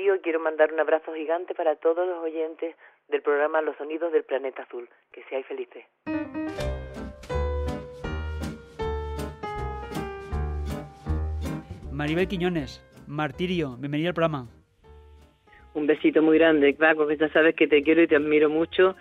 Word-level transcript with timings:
Y 0.00 0.08
quiero 0.20 0.40
mandar 0.40 0.72
un 0.72 0.80
abrazo 0.80 1.12
gigante 1.12 1.54
para 1.54 1.76
todos 1.76 2.08
los 2.08 2.24
oyentes 2.24 2.74
del 3.08 3.20
programa 3.20 3.60
Los 3.60 3.76
Sonidos 3.76 4.10
del 4.12 4.24
Planeta 4.24 4.62
Azul. 4.62 4.88
Que 5.12 5.22
seáis 5.24 5.44
felices. 5.44 5.84
Maribel 11.92 12.28
Quiñones, 12.28 12.82
Martirio, 13.06 13.76
bienvenido 13.76 14.08
al 14.08 14.14
programa. 14.14 14.48
Un 15.74 15.86
besito 15.86 16.22
muy 16.22 16.38
grande, 16.38 16.72
Paco, 16.72 17.06
que 17.06 17.18
ya 17.18 17.28
sabes 17.28 17.54
que 17.54 17.68
te 17.68 17.82
quiero 17.82 18.00
y 18.00 18.08
te 18.08 18.16
admiro 18.16 18.48
mucho 18.48 18.96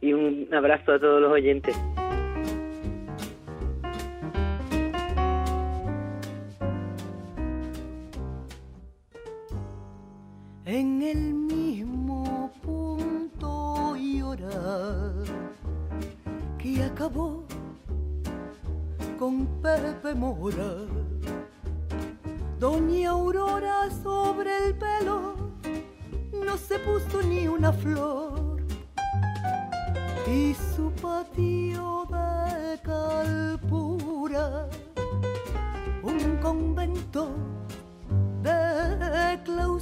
y 0.00 0.12
un 0.12 0.54
abrazo 0.54 0.92
a 0.92 1.00
todos 1.00 1.20
los 1.20 1.32
oyentes. 1.32 1.76
En 10.76 11.02
el 11.02 11.32
mismo 11.32 12.50
punto 12.60 13.94
y 13.94 14.20
hora 14.22 15.12
que 16.58 16.82
acabó 16.82 17.44
con 19.16 19.46
Pepe 19.62 20.16
Mora, 20.16 20.74
Doña 22.58 23.10
Aurora 23.10 23.88
sobre 24.02 24.50
el 24.66 24.74
pelo 24.76 25.36
no 26.44 26.56
se 26.56 26.80
puso 26.80 27.22
ni 27.22 27.46
una 27.46 27.72
flor 27.72 28.60
y 30.26 30.54
su 30.74 30.90
patio 31.00 32.04
de 32.10 32.80
calpura, 32.82 34.68
un 36.02 36.36
convento 36.42 37.28
de 38.42 39.40
clausura 39.44 39.73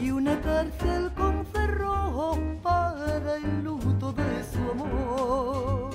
y 0.00 0.10
una 0.10 0.40
cárcel 0.40 1.12
con 1.14 1.46
cerrojo 1.46 2.36
para 2.62 3.36
el 3.36 3.62
luto 3.62 4.12
de 4.12 4.42
su 4.42 4.58
amor. 4.72 5.90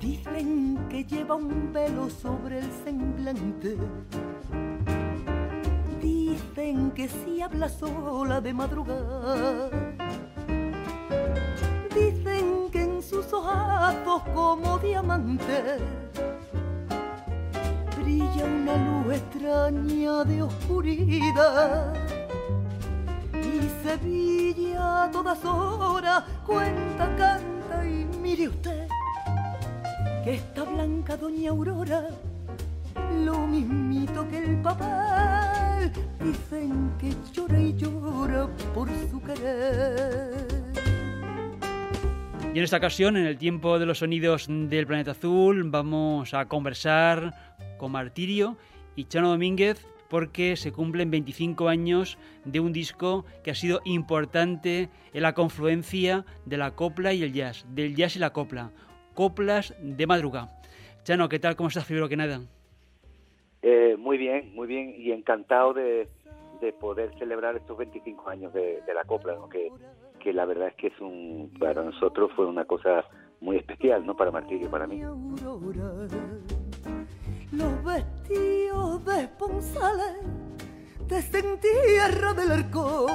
Dicen 0.00 0.86
que 0.88 1.04
lleva 1.04 1.34
un 1.34 1.70
velo 1.74 2.08
sobre 2.08 2.60
el 2.60 2.72
semblante. 2.84 3.76
Dicen 6.00 6.92
que 6.92 7.06
si 7.08 7.42
habla 7.42 7.68
sola 7.68 8.40
de 8.40 8.54
madrugada. 8.54 9.68
Dicen 11.94 12.70
que 12.72 12.82
en 12.82 13.02
sus 13.02 13.30
ojazos 13.30 14.22
como 14.34 14.78
diamantes 14.78 15.82
brilla 18.14 18.44
una 18.44 18.76
luz 18.76 19.14
extraña 19.14 20.24
de 20.24 20.42
oscuridad. 20.42 21.94
Y 23.32 23.86
Sevilla 23.86 25.04
a 25.04 25.10
todas 25.10 25.44
horas 25.44 26.24
cuenta, 26.46 27.16
canta 27.16 27.84
y 27.84 28.06
mire 28.20 28.48
usted 28.48 28.88
que 30.24 30.34
esta 30.34 30.64
blanca 30.64 31.16
doña 31.16 31.50
Aurora, 31.50 32.08
lo 33.24 33.46
mismito 33.46 34.26
que 34.28 34.38
el 34.38 34.62
papel, 34.62 35.92
dicen 36.22 36.92
que 36.98 37.14
llora 37.32 37.60
y 37.60 37.74
llora 37.76 38.48
por 38.74 38.88
su 39.10 39.20
querer. 39.22 40.64
Y 42.54 42.58
en 42.58 42.62
esta 42.62 42.76
ocasión, 42.76 43.16
en 43.16 43.26
el 43.26 43.36
tiempo 43.36 43.80
de 43.80 43.86
los 43.86 43.98
sonidos 43.98 44.46
del 44.48 44.86
planeta 44.86 45.10
azul, 45.10 45.64
vamos 45.64 46.32
a 46.34 46.46
conversar 46.46 47.34
con 47.78 47.92
Martirio 47.92 48.56
y 48.96 49.04
Chano 49.04 49.30
Domínguez 49.30 49.86
porque 50.08 50.56
se 50.56 50.72
cumplen 50.72 51.10
25 51.10 51.68
años 51.68 52.18
de 52.44 52.60
un 52.60 52.72
disco 52.72 53.24
que 53.42 53.50
ha 53.50 53.54
sido 53.54 53.80
importante 53.84 54.88
en 55.12 55.22
la 55.22 55.34
confluencia 55.34 56.24
de 56.44 56.56
la 56.56 56.72
copla 56.72 57.12
y 57.12 57.22
el 57.22 57.32
jazz, 57.32 57.66
del 57.70 57.96
jazz 57.96 58.16
y 58.16 58.18
la 58.18 58.32
copla, 58.32 58.70
coplas 59.14 59.74
de 59.80 60.06
madrugada. 60.06 60.60
Chano, 61.02 61.28
¿qué 61.28 61.38
tal? 61.38 61.56
¿Cómo 61.56 61.68
estás 61.68 61.84
primero 61.84 62.08
que 62.08 62.16
nada? 62.16 62.40
Eh, 63.62 63.96
muy 63.98 64.18
bien, 64.18 64.54
muy 64.54 64.66
bien 64.66 64.94
y 64.96 65.12
encantado 65.12 65.72
de, 65.72 66.08
de 66.60 66.72
poder 66.72 67.10
celebrar 67.18 67.56
estos 67.56 67.76
25 67.76 68.28
años 68.28 68.52
de, 68.52 68.82
de 68.86 68.94
la 68.94 69.04
copla, 69.04 69.34
¿no? 69.34 69.48
que, 69.48 69.70
que 70.20 70.32
la 70.32 70.44
verdad 70.44 70.68
es 70.68 70.74
que 70.74 70.86
es 70.88 71.00
un 71.00 71.52
para 71.58 71.82
nosotros 71.82 72.30
fue 72.36 72.46
una 72.46 72.64
cosa 72.64 73.04
muy 73.40 73.56
especial, 73.56 74.06
¿no? 74.06 74.16
Para 74.16 74.30
Martirio 74.30 74.66
y 74.66 74.70
para 74.70 74.86
mí. 74.86 75.02
Los 77.56 77.84
vestidos 77.84 79.04
de 79.04 79.22
esponsales 79.22 80.16
desde 81.08 81.38
en 81.38 81.60
tierra 81.60 82.34
del 82.34 82.50
arco. 82.50 83.06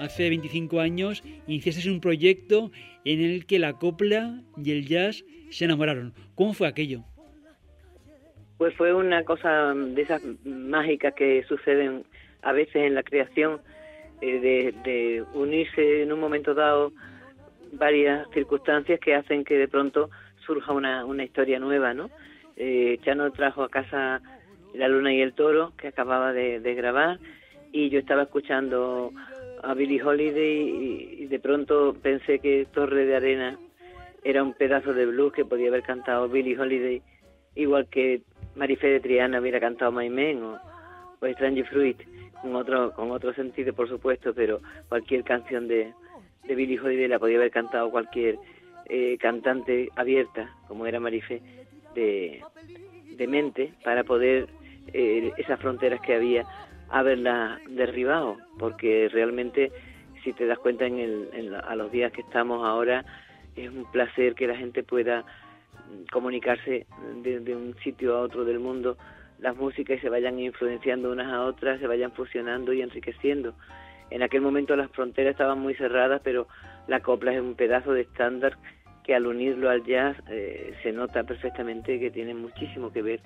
Hace 0.00 0.28
25 0.30 0.80
años 0.80 1.22
iniciaste 1.46 1.90
un 1.90 2.00
proyecto 2.00 2.70
en 3.04 3.20
el 3.20 3.46
que 3.46 3.58
la 3.58 3.74
copla 3.74 4.40
y 4.56 4.72
el 4.72 4.86
jazz 4.86 5.24
se 5.50 5.66
enamoraron. 5.66 6.14
¿Cómo 6.34 6.54
fue 6.54 6.68
aquello? 6.68 7.04
Pues 8.56 8.74
fue 8.76 8.94
una 8.94 9.24
cosa 9.24 9.74
de 9.74 10.00
esas 10.00 10.22
mágicas 10.44 11.14
que 11.14 11.44
suceden 11.44 12.04
a 12.42 12.52
veces 12.52 12.76
en 12.76 12.94
la 12.94 13.02
creación, 13.02 13.60
eh, 14.20 14.40
de, 14.40 14.74
de 14.84 15.24
unirse 15.34 16.02
en 16.02 16.12
un 16.12 16.20
momento 16.20 16.54
dado 16.54 16.92
varias 17.72 18.26
circunstancias 18.32 18.98
que 19.00 19.14
hacen 19.14 19.44
que 19.44 19.54
de 19.54 19.68
pronto 19.68 20.10
surja 20.46 20.72
una, 20.72 21.04
una 21.04 21.24
historia 21.24 21.58
nueva, 21.58 21.92
¿no? 21.92 22.08
Eh, 22.60 22.98
Chano 23.04 23.30
trajo 23.30 23.62
a 23.62 23.68
casa 23.68 24.20
La 24.74 24.88
Luna 24.88 25.14
y 25.14 25.20
el 25.20 25.32
Toro, 25.32 25.72
que 25.76 25.86
acababa 25.86 26.32
de, 26.32 26.74
grabar, 26.74 27.20
y 27.70 27.88
yo 27.88 28.00
estaba 28.00 28.22
escuchando 28.22 29.12
a 29.62 29.74
Billie 29.74 30.02
Holiday 30.02 31.20
y, 31.20 31.26
de 31.26 31.38
pronto 31.38 31.94
pensé 32.02 32.40
que 32.40 32.66
Torre 32.72 33.06
de 33.06 33.14
Arena 33.14 33.56
era 34.24 34.42
un 34.42 34.54
pedazo 34.54 34.92
de 34.92 35.06
blues 35.06 35.32
que 35.32 35.44
podía 35.44 35.68
haber 35.68 35.84
cantado 35.84 36.28
Billie 36.28 36.58
Holiday, 36.58 37.00
igual 37.54 37.86
que 37.88 38.22
Marifé 38.56 38.88
de 38.88 39.00
Triana 39.00 39.40
hubiera 39.40 39.60
cantado 39.60 39.92
My 39.92 40.10
Man 40.10 40.42
o, 40.42 40.58
o 41.20 41.26
Strange 41.26 41.62
Fruit, 41.62 41.98
con 42.42 42.56
otro, 42.56 42.92
con 42.92 43.12
otro 43.12 43.32
sentido 43.34 43.72
por 43.72 43.88
supuesto, 43.88 44.34
pero 44.34 44.60
cualquier 44.88 45.22
canción 45.22 45.68
de, 45.68 45.92
de 46.44 46.54
Billie 46.56 46.80
Holiday 46.80 47.06
la 47.06 47.20
podía 47.20 47.36
haber 47.36 47.52
cantado 47.52 47.88
cualquier 47.92 48.36
eh, 48.86 49.16
cantante 49.20 49.90
abierta, 49.94 50.50
como 50.66 50.86
era 50.86 50.98
Marifé, 50.98 51.40
de, 51.98 53.26
mente, 53.26 53.72
para 53.84 54.04
poder 54.04 54.48
eh, 54.92 55.32
esas 55.36 55.60
fronteras 55.60 56.00
que 56.00 56.14
había 56.14 56.44
haberlas 56.90 57.60
derribado, 57.68 58.36
porque 58.58 59.08
realmente, 59.12 59.70
si 60.24 60.32
te 60.32 60.46
das 60.46 60.58
cuenta, 60.58 60.86
en 60.86 61.54
a 61.54 61.76
los 61.76 61.90
días 61.92 62.12
que 62.12 62.22
estamos 62.22 62.66
ahora, 62.66 63.04
es 63.56 63.68
un 63.70 63.90
placer 63.90 64.34
que 64.34 64.46
la 64.46 64.56
gente 64.56 64.82
pueda 64.82 65.24
comunicarse 66.12 66.86
de, 67.22 67.40
de, 67.40 67.56
un 67.56 67.74
sitio 67.82 68.16
a 68.16 68.20
otro 68.20 68.44
del 68.44 68.58
mundo, 68.58 68.96
las 69.40 69.56
músicas 69.56 69.98
y 69.98 70.00
se 70.00 70.08
vayan 70.08 70.38
influenciando 70.38 71.10
unas 71.10 71.32
a 71.32 71.44
otras, 71.44 71.80
se 71.80 71.86
vayan 71.86 72.12
fusionando 72.12 72.72
y 72.72 72.82
enriqueciendo. 72.82 73.54
En 74.10 74.22
aquel 74.22 74.40
momento 74.40 74.74
las 74.76 74.90
fronteras 74.90 75.32
estaban 75.32 75.58
muy 75.58 75.74
cerradas, 75.74 76.20
pero 76.24 76.48
la 76.86 77.00
copla 77.00 77.32
es 77.34 77.40
un 77.40 77.54
pedazo 77.54 77.92
de 77.92 78.02
estándar 78.02 78.56
que 79.08 79.14
al 79.14 79.26
unirlo 79.26 79.70
al 79.70 79.82
jazz 79.84 80.18
eh, 80.28 80.74
se 80.82 80.92
nota 80.92 81.24
perfectamente 81.24 81.98
que 81.98 82.10
tiene 82.10 82.34
muchísimo 82.34 82.92
que 82.92 83.00
ver 83.00 83.22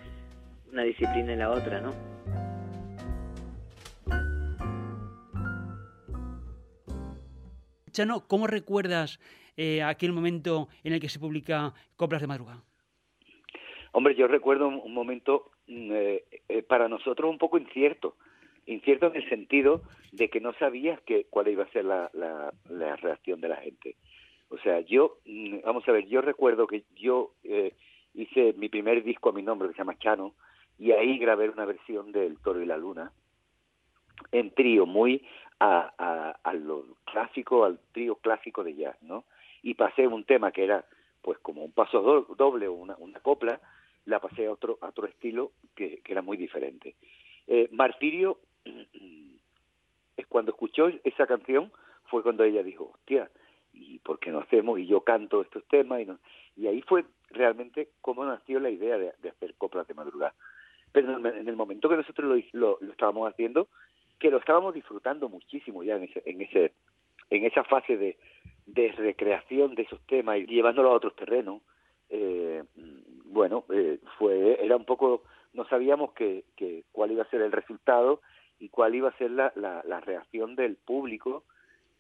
una 0.70 0.84
disciplina 0.84 1.32
y 1.32 1.37
la 1.37 1.50
otra, 1.50 1.81
¿no? 1.81 1.90
Chano, 7.90 8.29
¿cómo 8.29 8.46
recuerdas 8.46 9.19
eh, 9.56 9.82
aquel 9.82 10.12
momento 10.12 10.69
en 10.84 10.93
el 10.93 11.00
que 11.00 11.08
se 11.08 11.19
publica 11.19 11.75
Coplas 11.96 12.20
de 12.20 12.29
Madrugada? 12.29 12.62
Hombre, 13.90 14.14
yo 14.14 14.29
recuerdo 14.29 14.69
un, 14.69 14.94
momento 14.94 15.50
eh, 15.67 16.25
eh, 16.49 16.62
para 16.62 16.88
nosotros 16.88 17.29
un 17.29 17.38
poco 17.38 17.58
incierto, 17.58 18.14
incierto 18.67 19.08
en 19.08 19.17
el 19.17 19.29
sentido 19.29 19.82
de 20.12 20.29
que 20.29 20.40
no 20.40 20.52
sabías 20.61 21.00
que, 21.00 21.26
cuál 21.29 21.49
iba 21.49 21.64
a 21.64 21.73
ser 21.73 21.87
la, 21.87 22.08
la, 22.14 22.55
la 22.70 22.94
reacción 22.94 23.40
de 23.40 23.49
la 23.49 23.56
gente. 23.56 23.96
O 24.52 24.58
sea, 24.58 24.81
yo, 24.81 25.16
vamos 25.64 25.88
a 25.88 25.93
ver, 25.93 26.06
yo 26.06 26.20
recuerdo 26.20 26.66
que 26.66 26.84
yo 26.94 27.32
eh, 27.43 27.75
hice 28.12 28.52
mi 28.52 28.69
primer 28.69 29.02
disco 29.02 29.31
a 29.31 29.32
mi 29.32 29.43
nombre, 29.43 29.69
que 29.69 29.75
se 29.75 29.78
llama 29.78 29.99
Chano, 29.99 30.34
y 30.78 30.93
ahí 30.93 31.16
grabé 31.16 31.49
una 31.49 31.64
versión 31.64 32.12
del 32.12 32.38
Toro 32.38 32.60
y 32.60 32.66
la 32.66 32.76
Luna 32.76 33.12
en 34.31 34.50
trío, 34.50 34.84
muy 34.84 35.26
a, 35.58 36.34
a, 36.43 36.52
lo 36.52 36.84
clásico, 37.04 37.64
al 37.64 37.78
trío 37.93 38.16
clásico 38.16 38.62
de 38.62 38.75
jazz, 38.75 39.00
¿no? 39.00 39.25
Y 39.62 39.72
pasé 39.72 40.06
un 40.06 40.25
tema 40.25 40.52
que 40.52 40.64
era 40.64 40.84
pues 41.22 41.38
como 41.38 41.64
un 41.64 41.72
paso 41.72 42.26
doble 42.37 42.69
o 42.69 42.75
una, 42.75 43.20
copla, 43.20 43.58
la 44.05 44.20
pasé 44.20 44.46
a 44.46 44.52
otro, 44.52 44.76
a 44.82 44.88
otro 44.88 45.06
estilo 45.06 45.52
que, 45.75 46.02
era 46.05 46.20
muy 46.20 46.37
diferente. 46.37 46.96
Eh, 47.46 47.69
Martirio, 47.72 48.38
cuando 50.28 50.50
escuchó 50.50 50.88
esa 51.05 51.26
canción, 51.26 51.72
fue 52.05 52.22
cuando 52.22 52.44
ella 52.44 52.62
dijo, 52.62 52.90
hostia, 52.94 53.31
¿y 53.72 53.98
por 54.00 54.19
qué 54.19 54.30
no 54.30 54.40
hacemos? 54.40 54.78
Y 54.78 54.86
yo 54.86 55.00
canto 55.02 55.42
estos 55.42 55.64
temas, 55.69 56.00
y, 56.00 56.06
no, 56.06 56.19
y 56.56 56.66
ahí 56.66 56.82
fue 56.82 57.04
realmente 57.30 57.90
cómo 58.00 58.24
nació 58.24 58.60
la 58.60 58.70
idea 58.70 58.98
de, 58.98 59.28
hacer 59.28 59.54
coplas 59.54 59.86
de 59.86 59.94
madrugada. 59.94 60.34
Pero 60.92 61.16
en 61.26 61.48
el 61.48 61.56
momento 61.56 61.88
que 61.88 61.96
nosotros 61.96 62.42
lo, 62.52 62.80
estábamos 62.80 63.30
haciendo, 63.30 63.69
que 64.19 64.30
lo 64.30 64.38
estábamos 64.38 64.74
disfrutando 64.74 65.28
muchísimo 65.28 65.82
ya 65.82 65.96
en 65.96 66.04
ese, 66.04 66.22
en 66.26 66.42
ese, 66.42 66.72
en 67.30 67.44
esa 67.44 67.64
fase 67.64 67.96
de, 67.96 68.19
de 68.66 68.92
recreación 68.92 69.74
de 69.74 69.82
esos 69.82 70.00
temas 70.06 70.38
y 70.38 70.46
llevándolo 70.46 70.90
a 70.90 70.96
otros 70.96 71.16
terrenos, 71.16 71.62
eh, 72.10 72.62
bueno, 73.24 73.64
eh, 73.70 73.98
fue 74.19 74.62
era 74.62 74.76
un 74.76 74.84
poco, 74.84 75.22
no 75.54 75.64
sabíamos 75.66 76.12
que, 76.12 76.44
que, 76.56 76.84
cuál 76.92 77.10
iba 77.10 77.22
a 77.22 77.30
ser 77.30 77.40
el 77.40 77.52
resultado 77.52 78.20
y 78.58 78.69
cuál 78.69 78.94
iba 78.94 79.08
a 79.08 79.16
ser 79.16 79.30
la, 79.30 79.50
la, 79.56 79.82
la, 79.86 80.00
reacción 80.00 80.54
del 80.54 80.76
público, 80.76 81.44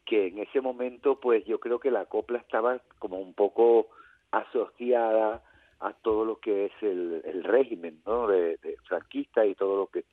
que 0.04 0.26
en 0.28 0.38
ese 0.38 0.60
momento, 0.60 1.20
pues 1.20 1.44
yo 1.44 1.60
creo 1.60 1.78
que 1.78 1.90
la 1.90 2.06
copla 2.06 2.38
estaba 2.38 2.80
como 2.98 3.18
un 3.18 3.34
poco 3.34 3.88
asociada 4.30 5.42
a 5.80 5.92
todo 5.94 6.24
lo 6.24 6.38
que 6.38 6.66
es 6.66 6.72
el, 6.80 7.22
el 7.24 7.44
régimen 7.44 8.00
¿no? 8.06 8.26
de, 8.26 8.56
de, 8.58 8.76
franquista 8.84 9.44
y 9.44 9.54
todo 9.54 9.76
lo 9.76 9.86
que 9.88 10.04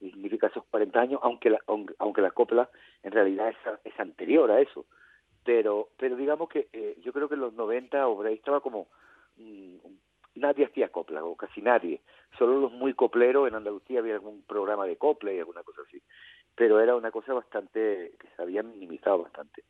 significa 0.00 0.48
esos 0.48 0.64
40 0.64 1.00
años, 1.00 1.20
aunque 1.22 1.50
la, 1.50 1.60
aunque 1.98 2.22
la 2.22 2.32
copla 2.32 2.68
en 3.02 3.12
realidad 3.12 3.48
es, 3.48 3.56
es 3.84 4.00
anterior 4.00 4.50
a 4.50 4.60
eso. 4.60 4.84
Pero, 5.44 5.88
pero 5.96 6.16
digamos 6.16 6.48
que 6.48 6.68
eh, 6.72 6.96
yo 7.02 7.12
creo 7.12 7.28
que 7.28 7.34
en 7.34 7.40
los 7.40 7.54
90 7.54 8.06
Obray 8.08 8.34
estaba 8.34 8.60
como... 8.60 8.88
Mm, 9.36 9.76
nadie 10.34 10.66
hacía 10.66 10.88
copla, 10.88 11.24
o 11.24 11.36
casi 11.36 11.60
nadie. 11.60 12.00
Solo 12.38 12.60
los 12.60 12.72
muy 12.72 12.94
copleros, 12.94 13.48
en 13.48 13.54
Andalucía 13.54 14.00
había 14.00 14.14
algún 14.14 14.42
programa 14.42 14.86
de 14.86 14.96
copla 14.96 15.32
y 15.32 15.38
alguna 15.38 15.62
cosa 15.62 15.82
así. 15.86 16.00
Pero 16.54 16.80
era 16.80 16.96
una 16.96 17.10
cosa 17.10 17.32
bastante, 17.32 18.12
que 18.18 18.28
se 18.36 18.42
había 18.42 18.62
minimizado 18.62 19.22
bastante. 19.22 19.64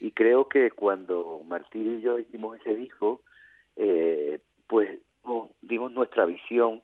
Y 0.00 0.12
creo 0.12 0.48
que 0.48 0.70
cuando 0.70 1.40
Martín 1.46 1.98
y 1.98 2.02
yo 2.02 2.18
hicimos 2.18 2.58
ese 2.60 2.74
disco, 2.74 3.22
eh, 3.76 4.40
pues 4.66 5.00
dimos 5.62 5.92
nuestra 5.92 6.26
visión 6.26 6.82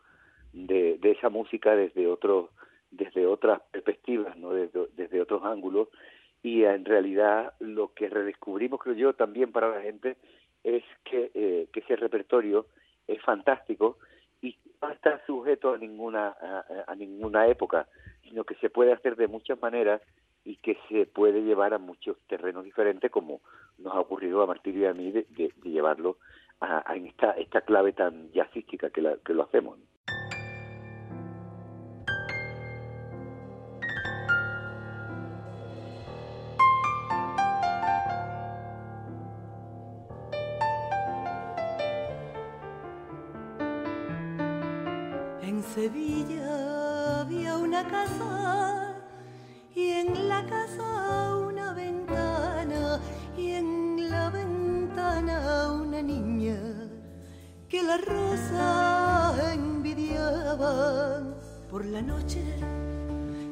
de, 0.53 0.99
de 0.99 1.11
esa 1.13 1.29
música 1.29 1.77
desde 1.77 2.07
otros 2.07 2.51
desde 2.93 3.27
otras 3.27 3.61
perspectivas, 3.71 4.37
¿no? 4.37 4.53
desde, 4.53 4.87
desde 4.95 5.21
otros 5.21 5.43
ángulos, 5.45 5.89
y 6.43 6.65
en 6.65 6.85
realidad 6.85 7.55
lo 7.59 7.95
que 7.95 8.09
redescubrimos, 8.09 8.81
creo 8.81 8.95
yo, 8.95 9.13
también 9.15 9.51
para 9.51 9.71
la 9.71 9.81
gente, 9.81 10.17
es 10.63 10.85
que, 11.05 11.31
eh, 11.35 11.69
que 11.73 11.81
ese 11.81 11.97
repertorio 11.97 12.67
es 13.09 13.21
fantástico 13.23 13.99
y 14.41 14.57
no 14.81 14.91
está 14.91 15.25
sujeto 15.27 15.73
a 15.73 15.79
ninguna, 15.79 16.29
a, 16.29 16.65
a, 16.87 16.95
ninguna 16.95 17.47
época, 17.47 17.89
sino 18.33 18.45
que 18.45 18.55
se 18.55 18.71
puede 18.71 18.95
hacer 18.95 19.15
de 19.17 19.29
muchas 19.29 19.61
maneras 19.61 20.01
y 20.43 20.57
que 20.57 20.79
se 20.89 21.05
puede 21.05 21.43
llevar 21.43 21.75
a 21.75 21.79
muchos 21.79 22.17
terrenos 22.29 22.65
diferentes, 22.65 23.11
como 23.11 23.43
nos 23.77 23.95
ha 23.95 24.01
ocurrido 24.01 24.41
a 24.41 24.47
Martín 24.47 24.81
y 24.81 24.87
a 24.87 24.95
mí 24.95 25.13
de, 25.13 25.27
de, 25.29 25.53
de 25.55 25.71
llevarlo 25.71 26.17
a, 26.59 26.97
esta, 26.97 27.33
esta 27.33 27.61
clave 27.61 27.93
tan 27.93 28.33
jazzística 28.33 28.89
que, 28.89 29.03
la, 29.03 29.19
que 29.19 29.35
lo 29.35 29.43
hacemos. 29.43 29.79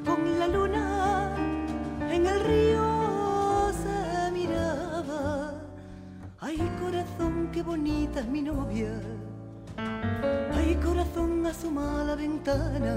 Con 0.05 0.39
la 0.39 0.47
luna 0.47 1.35
en 2.09 2.27
el 2.27 2.41
río 2.41 3.73
se 3.83 4.31
miraba. 4.31 5.55
Ay 6.39 6.59
corazón 6.81 7.49
qué 7.53 7.63
bonita 7.63 8.21
es 8.21 8.27
mi 8.29 8.43
novia. 8.43 8.93
Ay 10.55 10.77
corazón 10.77 11.45
asoma 11.47 12.03
a 12.03 12.05
la 12.05 12.15
ventana 12.15 12.95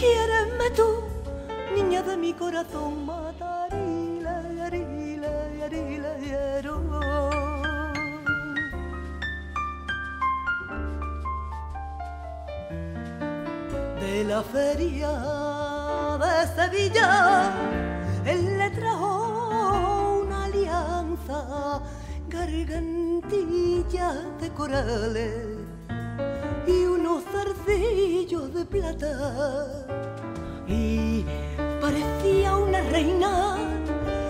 quiéreme 0.00 0.70
tú 0.74 0.88
niña 1.76 2.00
de 2.02 2.16
mi 2.16 2.32
corazón 2.32 3.04
matarila 3.04 4.36
yarila 4.58 5.32
yarila 5.60 6.12
yaro 6.30 6.76
de 14.02 14.24
la 14.30 14.40
feria 14.54 15.12
de 16.22 16.34
Sevilla 16.56 17.10
él 18.24 18.42
le 18.58 18.70
trajo 18.70 20.22
una 20.22 20.44
alianza 20.46 21.82
gargantilla 22.30 24.08
de 24.40 24.48
corales 24.58 25.49
unos 27.40 27.56
zarcillos 27.56 28.54
de 28.54 28.64
plata 28.64 29.86
y 30.66 31.24
parecía 31.80 32.56
una 32.56 32.80
reina 32.82 33.56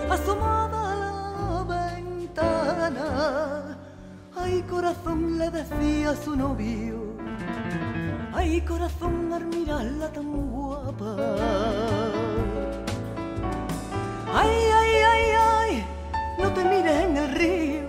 asomada 0.09 0.91
a 0.91 0.95
la 0.95 1.63
ventana 1.63 3.77
ay 4.35 4.63
corazón 4.69 5.37
le 5.37 5.49
decía 5.49 6.11
a 6.11 6.15
su 6.15 6.35
novio 6.35 7.11
Ay, 8.33 8.61
corazón, 8.61 9.31
al 9.33 9.45
mirarla 9.45 10.09
tan 10.11 10.31
guapa. 10.51 11.15
Ay, 14.33 14.55
ay, 14.79 14.91
ay, 15.13 15.25
ay, 15.37 15.85
no 16.39 16.51
te 16.53 16.63
mires 16.63 17.03
en 17.03 17.17
el 17.17 17.35
río. 17.35 17.81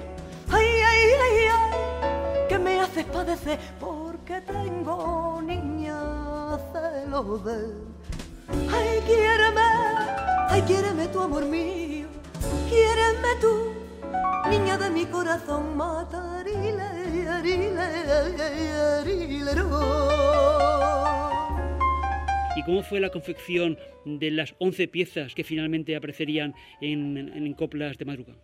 Ay, 0.50 0.66
ay, 0.90 1.02
ay, 1.24 1.36
ay, 1.58 2.48
que 2.48 2.58
me 2.58 2.80
haces 2.80 3.04
padecer 3.06 3.58
porque 4.22 4.40
tengo 4.42 5.40
niña 5.42 5.98
celo 6.72 7.38
de. 7.38 7.74
Ay, 8.70 9.00
quiéreme, 9.04 9.60
ay, 10.48 10.62
quiéreme 10.62 11.08
tu 11.08 11.20
amor 11.20 11.44
mío. 11.46 12.06
Quiéreme 12.68 13.28
tú, 13.40 13.72
niña 14.48 14.78
de 14.78 14.90
mi 14.90 15.06
corazón, 15.06 15.76
matarile, 15.76 16.82
arile, 17.28 17.80
arile, 19.00 19.52
¿Y 22.56 22.62
cómo 22.64 22.82
fue 22.82 23.00
la 23.00 23.10
confección 23.10 23.76
de 24.04 24.30
las 24.30 24.54
11 24.58 24.88
piezas 24.88 25.34
que 25.34 25.42
finalmente 25.42 25.96
aparecerían 25.96 26.54
en, 26.80 27.16
en, 27.16 27.46
en 27.46 27.54
Coplas 27.54 27.98
de 27.98 28.04
Madruga? 28.04 28.34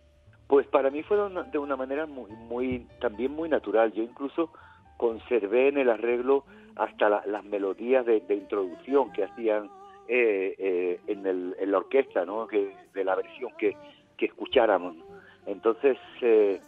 Pues 0.47 0.67
para 0.67 0.89
mí 0.89 1.03
fue 1.03 1.15
de 1.15 1.23
una, 1.23 1.43
de 1.43 1.57
una 1.57 1.75
manera 1.75 2.05
muy, 2.05 2.31
muy, 2.31 2.87
también 2.99 3.31
muy 3.31 3.47
natural. 3.47 3.93
Yo 3.93 4.03
incluso 4.03 4.51
conservé 4.99 5.69
en 5.69 5.77
el 5.77 5.89
arreglo 5.89 6.43
hasta 6.75 7.07
la, 7.07 7.23
las 7.25 7.45
melodías 7.45 8.05
de, 8.05 8.21
introducción 8.29 9.13
que 9.13 9.23
hacían 9.23 9.69
eh, 10.09 10.53
eh, 10.57 10.99
en, 11.07 11.25
el, 11.25 11.55
en, 11.57 11.71
la 11.71 11.77
orquesta, 11.77 12.25
¿no? 12.25 12.45
Que, 12.47 12.75
de 12.93 13.03
la 13.05 13.15
versión 13.15 13.51
que, 13.57 13.77
escucháramos. 14.17 14.97
Entonces, 15.45 15.97
eh, 16.21 16.59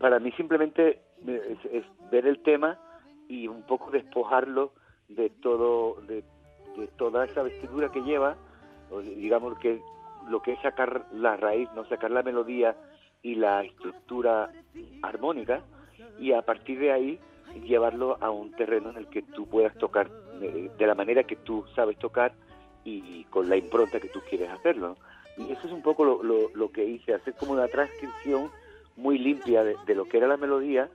para 0.00 0.18
mí 0.18 0.32
simplemente 0.32 0.98
es, 1.24 1.64
es, 1.72 1.84
ver 2.10 2.26
el 2.26 2.42
tema 2.42 2.76
y 3.28 3.46
un 3.46 3.62
poco 3.62 3.92
despojarlo 3.92 4.72
de 5.08 5.30
todo, 5.30 6.00
de, 6.08 6.24
de 6.76 6.88
toda 6.96 7.24
esa 7.24 7.44
vestidura 7.44 7.92
que 7.92 8.00
lleva, 8.02 8.36
digamos 9.16 9.56
que 9.60 9.80
lo 10.28 10.42
que 10.42 10.54
es 10.54 10.60
sacar 10.62 11.06
la 11.12 11.36
raíz, 11.36 11.68
no 11.76 11.84
sacar 11.84 12.10
la 12.10 12.24
melodía 12.24 12.74
y 13.22 13.36
la 13.36 13.62
estructura 13.62 14.50
armónica 15.02 15.62
y 16.18 16.32
a 16.32 16.42
partir 16.42 16.80
de 16.80 16.90
ahí 16.90 17.20
llevarlo 17.64 18.18
a 18.20 18.30
un 18.30 18.52
terreno 18.52 18.90
en 18.90 18.96
el 18.96 19.06
que 19.08 19.22
tú 19.22 19.46
puedas 19.46 19.76
tocar 19.78 20.10
de, 20.40 20.70
de 20.76 20.86
la 20.86 20.94
manera 20.94 21.24
que 21.24 21.36
tú 21.36 21.64
sabes 21.74 21.98
tocar 21.98 22.32
y 22.84 23.24
con 23.24 23.48
la 23.48 23.56
impronta 23.56 24.00
que 24.00 24.08
tú 24.08 24.20
quieres 24.28 24.50
hacerlo. 24.50 24.96
Y 25.36 25.52
eso 25.52 25.66
es 25.66 25.72
un 25.72 25.82
poco 25.82 26.04
lo, 26.04 26.22
lo, 26.22 26.72
que 26.72 26.84
hice, 26.84 27.14
hacer 27.14 27.34
como 27.34 27.52
una 27.52 27.68
transcripción 27.68 28.50
muy 28.96 29.18
limpia 29.18 29.62
de, 29.62 29.76
de, 29.86 29.94
lo 29.94 30.04
que 30.06 30.16
era 30.16 30.26
la 30.26 30.36
melodía 30.36 30.88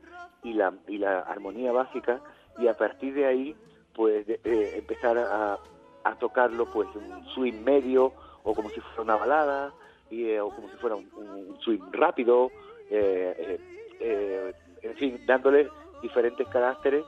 y 0.44 0.54
la, 0.54 0.74
y 0.88 0.98
la 0.98 1.20
armonía 1.20 1.72
básica 1.72 2.20
y 2.60 2.68
a 2.68 2.76
partir 2.76 3.14
de 3.14 3.26
ahí 3.26 3.56
pues 3.94 4.28
de, 4.28 4.42
eh, 4.44 4.74
empezar 4.76 5.18
a, 5.18 5.58
a, 6.04 6.16
tocarlo 6.16 6.66
pues 6.66 6.90
un 6.96 7.26
swing 7.30 7.64
medio 7.64 8.12
o 8.44 8.54
como 8.54 8.70
si 8.70 8.82
fuera 8.82 9.04
una 9.04 9.16
balada 9.16 9.74
y, 10.10 10.26
eh, 10.26 10.42
o 10.42 10.50
como 10.50 10.68
si 10.70 10.76
fuera 10.76 10.98
un, 10.98 11.10
un 11.16 11.58
swing 11.62 11.80
rápido 11.94 12.52
eh, 12.90 13.34
eh, 13.38 13.60
eh, 14.02 14.54
en 14.82 14.96
fin 14.96 15.22
dándole 15.26 15.70
diferentes 16.04 16.48
caracteres 16.50 17.04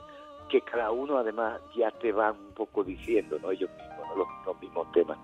que 0.48 0.60
cada 0.62 0.90
uno 0.90 1.18
además 1.18 1.60
ya 1.76 1.92
te 1.92 2.10
van 2.10 2.36
un 2.36 2.54
poco 2.54 2.82
diciendo 2.82 3.38
no 3.40 3.52
ellos 3.52 3.70
mismos 3.70 4.28
los 4.46 4.60
mismos 4.60 4.90
temas. 4.92 5.18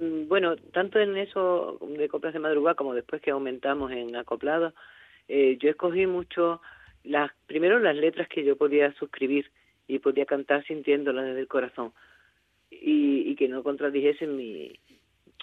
Mm, 0.00 0.28
bueno, 0.28 0.56
tanto 0.72 0.98
en 0.98 1.16
eso 1.16 1.78
de 1.80 2.08
coplas 2.08 2.32
de 2.32 2.38
madrugada 2.38 2.74
como 2.74 2.94
después 2.94 3.20
que 3.20 3.30
aumentamos 3.30 3.92
en 3.92 4.16
acoplado, 4.16 4.72
eh, 5.28 5.58
yo 5.60 5.70
escogí 5.70 6.06
mucho 6.06 6.60
las 7.04 7.30
primero 7.46 7.78
las 7.78 7.96
letras 7.96 8.28
que 8.28 8.44
yo 8.44 8.56
podía 8.56 8.92
suscribir 8.94 9.50
y 9.86 9.98
podía 9.98 10.26
cantar 10.26 10.64
sintiéndolas 10.64 11.24
desde 11.26 11.40
el 11.40 11.48
corazón. 11.48 11.92
Y, 12.70 13.30
y 13.30 13.34
que 13.34 13.48
no 13.48 13.62
contradijesen 13.62 14.36
mi, 14.36 14.78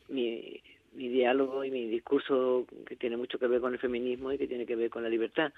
mi, 0.10 0.62
mi 0.96 1.10
diálogo 1.10 1.64
y 1.64 1.72
mi 1.72 1.88
discurso 1.88 2.66
que 2.86 2.96
tiene 2.96 3.18
mucho 3.18 3.38
que 3.38 3.48
ver 3.48 3.62
con 3.62 3.74
el 3.74 3.80
feminismo 3.80 4.32
y 4.32 4.38
que 4.38 4.48
tiene 4.48 4.66
que 4.66 4.76
ver 4.76 4.90
con 4.90 5.04
la 5.04 5.10
libertad. 5.10 5.52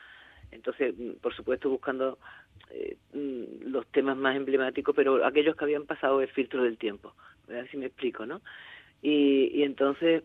Entonces, 0.51 0.95
mm, 0.97 1.13
por 1.21 1.33
supuesto, 1.35 1.69
buscando 1.69 2.17
eh, 2.71 2.97
mm, 3.13 3.69
los 3.71 3.85
temas 3.87 4.17
más 4.17 4.35
emblemáticos, 4.35 4.95
pero 4.95 5.25
aquellos 5.25 5.55
que 5.55 5.65
habían 5.65 5.85
pasado 5.85 6.21
el 6.21 6.27
filtro 6.29 6.63
del 6.63 6.77
tiempo. 6.77 7.13
A 7.47 7.51
ver 7.51 7.69
si 7.69 7.77
me 7.77 7.85
explico, 7.85 8.25
¿no? 8.25 8.41
Y, 9.01 9.63
entonces 9.63 10.23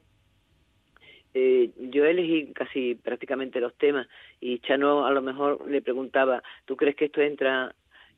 eh, 1.34 1.70
yo 1.76 2.04
elegí 2.04 2.52
casi 2.52 2.94
prácticamente 2.94 3.60
los 3.60 3.74
temas 3.76 4.08
y 4.40 4.58
Chano 4.60 5.06
a 5.06 5.10
lo 5.12 5.22
mejor 5.22 5.68
le 5.68 5.82
preguntaba, 5.82 6.42
¿tú 6.64 6.76
crees 6.76 6.96
que 6.96 7.06
esto 7.06 7.20
entra 7.20 7.74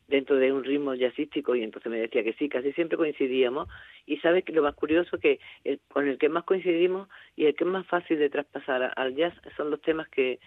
dentro 0.09 0.37
de 0.37 0.53
un 0.53 0.65
ritmo 0.65 0.95
jazzístico? 0.95 1.55
Y 1.55 1.63
entonces 1.63 1.91
me 1.91 1.99
decía 1.99 2.23
que 2.23 2.35
sí, 2.35 2.49
casi 2.49 2.73
siempre 2.73 2.97
coincidíamos. 2.99 3.69
Y 4.07 4.19
sabes 4.19 4.45
que 4.45 4.53
lo 4.53 4.63
más 4.63 4.75
curioso 4.75 5.19
que 5.19 5.41
el, 5.65 5.81
con 5.89 6.09
el 6.09 6.19
que 6.19 6.29
más 6.29 6.45
coincidimos 6.45 7.09
y 7.37 7.47
el 7.47 7.55
que 7.55 7.65
es 7.65 7.71
más 7.71 7.87
fácil 7.87 8.19
de 8.19 8.31
traspasar 8.31 8.93
al 8.97 9.15
jazz 9.15 9.35
son 9.57 9.71
los 9.71 9.81
temas 9.81 10.09
que, 10.09 10.39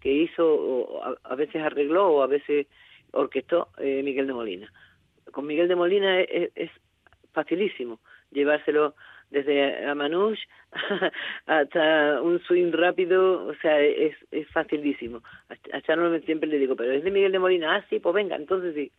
que 0.00 0.12
hizo, 0.12 0.46
o 0.46 1.02
a, 1.02 1.34
veces 1.34 1.62
arregló 1.62 2.08
o 2.08 2.22
a 2.22 2.26
veces 2.26 2.66
orquestó 3.12 3.68
eh, 3.78 4.02
Miguel 4.02 4.26
de 4.26 4.32
Molina. 4.32 4.72
Con 5.32 5.46
Miguel 5.46 5.68
de 5.68 5.76
Molina 5.76 6.20
es, 6.20 6.50
es 6.54 6.70
facilísimo 7.32 8.00
llevárselo 8.30 8.94
desde 9.30 9.86
a 9.86 9.94
Manouche 9.94 10.42
hasta 11.46 12.20
un 12.22 12.40
swing 12.40 12.72
rápido, 12.72 13.46
o 13.46 13.54
sea, 13.56 13.80
es, 13.80 14.14
es 14.30 14.48
facilísimo. 14.50 15.22
A 15.72 15.80
Chano 15.82 16.16
siempre 16.20 16.48
le 16.48 16.58
digo, 16.58 16.76
pero 16.76 16.92
es 16.92 17.04
de 17.04 17.10
Miguel 17.10 17.32
de 17.32 17.38
Molina, 17.38 17.76
ah, 17.76 17.84
sí, 17.88 17.98
pues 17.98 18.14
venga, 18.14 18.36
entonces 18.36 18.74
sí. 18.74 18.92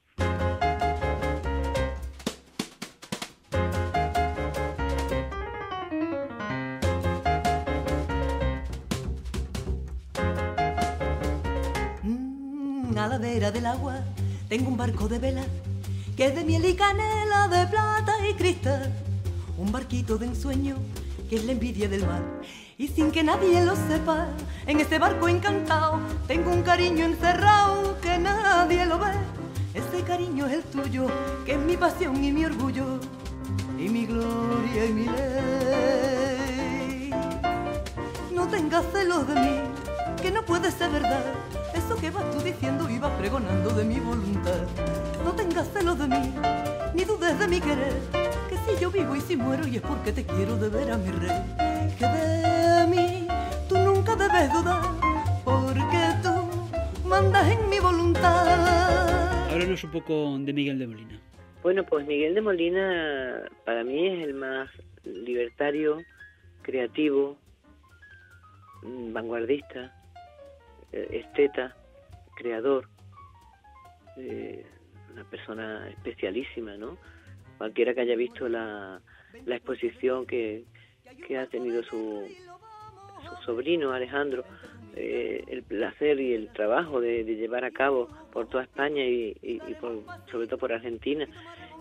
Mm, 12.03 12.97
a 12.97 13.07
la 13.07 13.17
vera 13.19 13.51
del 13.51 13.65
agua 13.65 13.95
tengo 14.49 14.69
un 14.69 14.77
barco 14.77 15.07
de 15.07 15.19
vela 15.19 15.43
que 16.15 16.25
es 16.25 16.35
de 16.35 16.43
miel 16.43 16.65
y 16.65 16.75
canela, 16.75 17.47
de 17.47 17.67
plata 17.69 18.13
y 18.27 18.33
cristal 18.33 19.06
un 19.57 19.71
barquito 19.71 20.17
de 20.17 20.27
ensueño 20.27 20.75
que 21.29 21.35
es 21.37 21.45
la 21.45 21.51
envidia 21.51 21.89
del 21.89 22.05
mar. 22.05 22.21
Y 22.77 22.87
sin 22.87 23.11
que 23.11 23.23
nadie 23.23 23.65
lo 23.65 23.75
sepa, 23.75 24.27
en 24.67 24.79
este 24.79 24.99
barco 24.99 25.27
encantado 25.27 25.99
tengo 26.27 26.51
un 26.51 26.61
cariño 26.61 27.05
encerrado 27.05 27.99
que 28.01 28.17
nadie 28.19 28.85
lo 28.85 28.99
ve. 28.99 29.11
Ese 29.73 30.03
cariño 30.03 30.45
es 30.45 30.53
el 30.53 30.63
tuyo, 30.63 31.07
que 31.45 31.53
es 31.53 31.59
mi 31.59 31.75
pasión 31.75 32.23
y 32.23 32.31
mi 32.31 32.45
orgullo, 32.45 32.99
y 33.77 33.89
mi 33.89 34.05
gloria 34.05 34.85
y 34.85 34.93
mi 34.93 35.05
ley. 35.05 35.97
No 38.33 38.47
tengas 38.47 38.85
celos 38.91 39.27
de 39.27 39.35
mí, 39.35 39.59
que 40.21 40.31
no 40.31 40.43
puede 40.43 40.71
ser 40.71 40.91
verdad. 40.91 41.23
Eso 41.73 41.95
que 41.95 42.09
vas 42.09 42.29
tú 42.31 42.39
diciendo 42.39 42.89
y 42.89 42.99
vas 42.99 43.11
pregonando 43.13 43.69
de 43.71 43.83
mi 43.83 43.99
voluntad. 43.99 44.61
No 45.23 45.31
tengas 45.33 45.67
celos 45.71 45.97
de 45.99 46.07
mí, 46.07 46.33
ni 46.93 47.03
dudes 47.03 47.37
de 47.39 47.47
mi 47.47 47.59
querer 47.61 48.27
si 48.67 48.81
yo 48.81 48.91
vivo 48.91 49.15
y 49.15 49.21
si 49.21 49.35
muero 49.35 49.65
y 49.67 49.77
es 49.77 49.81
porque 49.81 50.11
te 50.11 50.25
quiero 50.25 50.57
de 50.57 50.69
ver 50.69 50.91
a 50.91 50.97
mi 50.97 51.11
rey. 51.11 51.41
Que 51.97 52.05
de 52.05 52.87
mí 52.87 53.27
tú 53.69 53.77
nunca 53.77 54.15
debes 54.15 54.51
dudar, 54.51 54.81
porque 55.45 56.01
tú 56.21 57.07
mandas 57.07 57.49
en 57.49 57.69
mi 57.69 57.79
voluntad. 57.79 58.45
Háblanos 59.49 59.83
un 59.83 59.91
poco 59.91 60.37
de 60.39 60.53
Miguel 60.53 60.79
de 60.79 60.87
Molina. 60.87 61.19
Bueno, 61.63 61.83
pues 61.85 62.05
Miguel 62.05 62.35
de 62.35 62.41
Molina 62.41 63.43
para 63.65 63.83
mí 63.83 64.07
es 64.07 64.27
el 64.27 64.33
más 64.33 64.69
libertario, 65.03 66.01
creativo, 66.61 67.37
mm, 68.83 69.13
vanguardista, 69.13 69.93
esteta, 70.91 71.75
creador, 72.35 72.87
eh, 74.17 74.65
una 75.11 75.23
persona 75.23 75.89
especialísima, 75.89 76.77
¿no? 76.77 76.97
cualquiera 77.57 77.93
que 77.93 78.01
haya 78.01 78.15
visto 78.15 78.47
la, 78.47 79.01
la 79.45 79.55
exposición 79.55 80.25
que, 80.25 80.63
que 81.27 81.37
ha 81.37 81.47
tenido 81.47 81.83
su, 81.83 82.27
su 83.27 83.43
sobrino 83.43 83.91
Alejandro, 83.91 84.43
eh, 84.95 85.43
el 85.47 85.63
placer 85.63 86.19
y 86.19 86.33
el 86.33 86.49
trabajo 86.53 87.01
de, 87.01 87.23
llevar 87.23 87.65
a 87.65 87.71
cabo 87.71 88.07
por 88.31 88.47
toda 88.47 88.63
España 88.63 89.03
y, 89.05 89.35
y, 89.41 89.73
por, 89.75 90.03
sobre 90.31 90.47
todo 90.47 90.59
por 90.59 90.73
Argentina, 90.73 91.27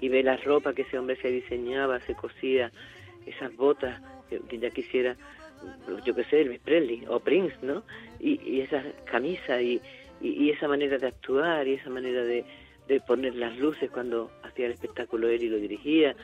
y 0.01 0.09
ver 0.09 0.25
la 0.25 0.37
ropa 0.37 0.75
que 0.75 0.83
ese 0.83 0.99
hombre 0.99 1.17
se 1.17 1.31
diseñaba, 1.31 2.01
se 2.01 2.15
cosía, 2.15 2.71
esas 3.27 3.55
botas 3.57 4.01
que 4.29 4.59
ya 4.59 4.71
quisiera, 4.71 5.17
yo 6.05 6.15
qué 6.15 6.25
sé, 6.25 6.41
Elvis 6.41 6.61
Presley 6.61 7.05
o 7.09 7.21
Prince, 7.21 7.57
¿no? 7.63 7.83
Y, 8.21 8.41
y 8.43 8.61
esas 8.61 8.85
camisas 9.05 9.61
y, 9.61 9.81
y, 10.21 10.45
y 10.45 10.51
esa 10.51 10.69
manera 10.69 10.99
de 10.99 11.07
actuar 11.07 11.67
y 11.67 11.75
esa 11.75 11.91
manera 11.91 12.23
de, 12.25 12.45
de 12.89 13.01
poner 13.01 13.35
las 13.35 13.57
luces 13.59 13.91
cuando 13.91 14.31
hacía 14.43 14.67
el 14.67 14.73
espectáculo 14.73 15.29
él 15.29 15.43
y 15.43 15.49
lo 15.49 15.57
dirigía, 15.57 16.15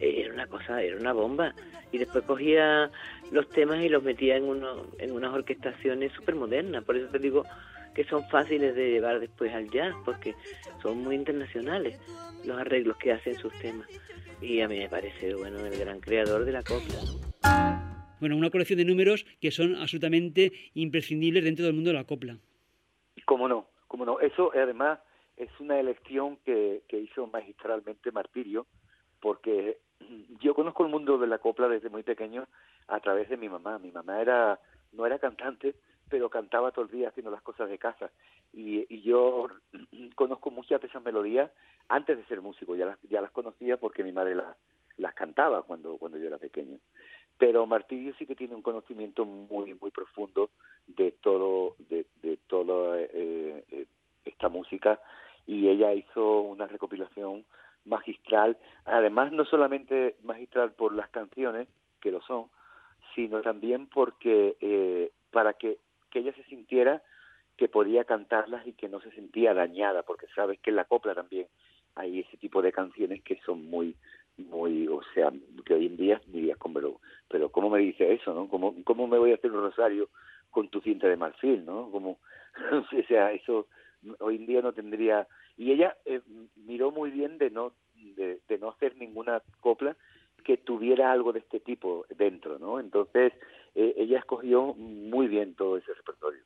eh, 0.00 0.22
era 0.22 0.32
una 0.34 0.46
cosa, 0.46 0.82
era 0.82 0.96
una 0.96 1.12
bomba. 1.12 1.54
Y 1.90 1.98
después 1.98 2.24
cogía 2.24 2.90
los 3.30 3.48
temas 3.48 3.82
y 3.82 3.88
los 3.88 4.02
metía 4.02 4.36
en, 4.36 4.44
uno, 4.44 4.86
en 4.98 5.12
unas 5.12 5.32
orquestaciones 5.32 6.12
súper 6.12 6.34
modernas. 6.34 6.84
Por 6.84 6.96
eso 6.96 7.08
te 7.08 7.18
digo 7.18 7.44
que 7.94 8.04
son 8.04 8.28
fáciles 8.28 8.74
de 8.74 8.90
llevar 8.90 9.20
después 9.20 9.52
al 9.54 9.70
jazz, 9.70 9.94
porque 10.04 10.34
son 10.82 10.98
muy 10.98 11.16
internacionales 11.16 11.98
los 12.44 12.58
arreglos 12.58 12.96
que 12.98 13.12
hacen 13.12 13.34
sus 13.36 13.52
temas. 13.58 13.88
Y 14.40 14.60
a 14.60 14.68
mí 14.68 14.78
me 14.78 14.88
parece, 14.88 15.34
bueno, 15.34 15.64
el 15.64 15.76
gran 15.78 16.00
creador 16.00 16.44
de 16.44 16.52
la 16.52 16.62
copla. 16.62 17.27
Bueno, 18.20 18.36
una 18.36 18.50
colección 18.50 18.78
de 18.78 18.84
números 18.84 19.24
que 19.40 19.50
son 19.50 19.76
absolutamente 19.76 20.52
imprescindibles 20.74 21.44
dentro 21.44 21.64
del 21.64 21.74
mundo 21.74 21.90
de 21.90 21.96
la 21.96 22.04
copla. 22.04 22.38
Cómo 23.24 23.48
no, 23.48 23.68
cómo 23.86 24.04
no. 24.04 24.20
Eso 24.20 24.50
además 24.54 24.98
es 25.36 25.50
una 25.60 25.78
elección 25.78 26.38
que, 26.44 26.82
que 26.88 26.98
hizo 26.98 27.26
magistralmente 27.26 28.10
Martirio, 28.10 28.66
porque 29.20 29.78
yo 30.40 30.54
conozco 30.54 30.84
el 30.84 30.90
mundo 30.90 31.18
de 31.18 31.26
la 31.26 31.38
copla 31.38 31.68
desde 31.68 31.90
muy 31.90 32.02
pequeño 32.02 32.46
a 32.88 33.00
través 33.00 33.28
de 33.28 33.36
mi 33.36 33.48
mamá. 33.48 33.78
Mi 33.78 33.90
mamá 33.90 34.20
era 34.20 34.60
no 34.92 35.06
era 35.06 35.18
cantante, 35.18 35.74
pero 36.08 36.30
cantaba 36.30 36.72
todo 36.72 36.86
el 36.86 36.90
día 36.90 37.08
haciendo 37.08 37.30
las 37.30 37.42
cosas 37.42 37.68
de 37.68 37.78
casa. 37.78 38.10
Y, 38.52 38.86
y 38.92 39.02
yo 39.02 39.48
conozco 40.14 40.50
muchas 40.50 40.80
de 40.80 40.88
esas 40.88 41.02
melodías 41.02 41.50
antes 41.88 42.16
de 42.16 42.24
ser 42.24 42.40
músico, 42.40 42.76
ya 42.76 42.86
las, 42.86 42.98
ya 43.02 43.20
las 43.20 43.30
conocía 43.30 43.76
porque 43.76 44.02
mi 44.02 44.12
madre 44.12 44.34
las, 44.34 44.56
las 44.96 45.14
cantaba 45.14 45.62
cuando, 45.62 45.96
cuando 45.98 46.18
yo 46.18 46.26
era 46.26 46.38
pequeño. 46.38 46.78
Pero 47.38 47.66
Martirio 47.66 48.14
sí 48.18 48.26
que 48.26 48.34
tiene 48.34 48.54
un 48.54 48.62
conocimiento 48.62 49.24
muy, 49.24 49.74
muy 49.74 49.90
profundo 49.90 50.50
de 50.86 51.12
todo, 51.12 51.76
de 51.88 52.38
toda 52.48 53.00
eh, 53.00 53.64
eh, 53.70 53.86
esta 54.24 54.48
música. 54.48 55.00
Y 55.46 55.68
ella 55.68 55.94
hizo 55.94 56.40
una 56.40 56.66
recopilación 56.66 57.44
magistral, 57.84 58.56
además 58.84 59.32
no 59.32 59.44
solamente 59.44 60.16
magistral 60.22 60.72
por 60.72 60.94
las 60.94 61.08
canciones, 61.08 61.68
que 62.00 62.10
lo 62.10 62.20
son, 62.22 62.46
sino 63.14 63.40
también 63.42 63.86
porque 63.86 64.56
eh, 64.60 65.10
para 65.30 65.54
que, 65.54 65.78
que 66.10 66.20
ella 66.20 66.32
se 66.34 66.44
sintiera 66.44 67.02
que 67.56 67.68
podía 67.68 68.04
cantarlas 68.04 68.66
y 68.66 68.72
que 68.72 68.88
no 68.88 69.00
se 69.00 69.10
sentía 69.12 69.54
dañada, 69.54 70.02
porque 70.02 70.26
sabes 70.34 70.60
que 70.60 70.70
en 70.70 70.76
la 70.76 70.84
copla 70.84 71.14
también 71.14 71.48
hay 71.96 72.20
ese 72.20 72.36
tipo 72.36 72.62
de 72.62 72.72
canciones 72.72 73.22
que 73.22 73.40
son 73.44 73.68
muy 73.68 73.96
muy, 74.38 74.88
o 74.88 75.00
sea, 75.14 75.32
que 75.64 75.74
hoy 75.74 75.86
en 75.86 75.96
día 75.96 76.20
dirías, 76.26 76.58
pero, 76.72 77.00
pero 77.28 77.50
¿cómo 77.50 77.70
me 77.70 77.80
dice 77.80 78.12
eso, 78.12 78.34
no? 78.34 78.48
¿Cómo, 78.48 78.74
¿Cómo 78.84 79.06
me 79.06 79.18
voy 79.18 79.32
a 79.32 79.34
hacer 79.34 79.50
un 79.52 79.62
rosario 79.62 80.08
con 80.50 80.68
tu 80.68 80.80
cinta 80.80 81.08
de 81.08 81.16
marfil, 81.16 81.64
no? 81.64 81.90
Como, 81.90 82.18
o 82.72 83.02
sea, 83.08 83.32
eso 83.32 83.66
hoy 84.20 84.36
en 84.36 84.46
día 84.46 84.62
no 84.62 84.72
tendría... 84.72 85.26
Y 85.56 85.72
ella 85.72 85.96
eh, 86.04 86.20
miró 86.56 86.90
muy 86.92 87.10
bien 87.10 87.38
de 87.38 87.50
no, 87.50 87.72
de, 87.94 88.38
de 88.48 88.58
no 88.58 88.70
hacer 88.70 88.96
ninguna 88.96 89.42
copla 89.60 89.96
que 90.44 90.56
tuviera 90.56 91.12
algo 91.12 91.32
de 91.32 91.40
este 91.40 91.60
tipo 91.60 92.06
dentro, 92.16 92.58
¿no? 92.58 92.80
Entonces, 92.80 93.32
eh, 93.74 93.94
ella 93.96 94.18
escogió 94.18 94.74
muy 94.74 95.28
bien 95.28 95.54
todo 95.54 95.76
ese 95.76 95.92
repertorio. 95.94 96.40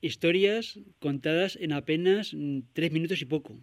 Historias 0.00 0.78
contadas 1.00 1.56
en 1.56 1.72
apenas 1.72 2.34
mm, 2.34 2.60
tres 2.72 2.92
minutos 2.92 3.20
y 3.22 3.26
poco. 3.26 3.54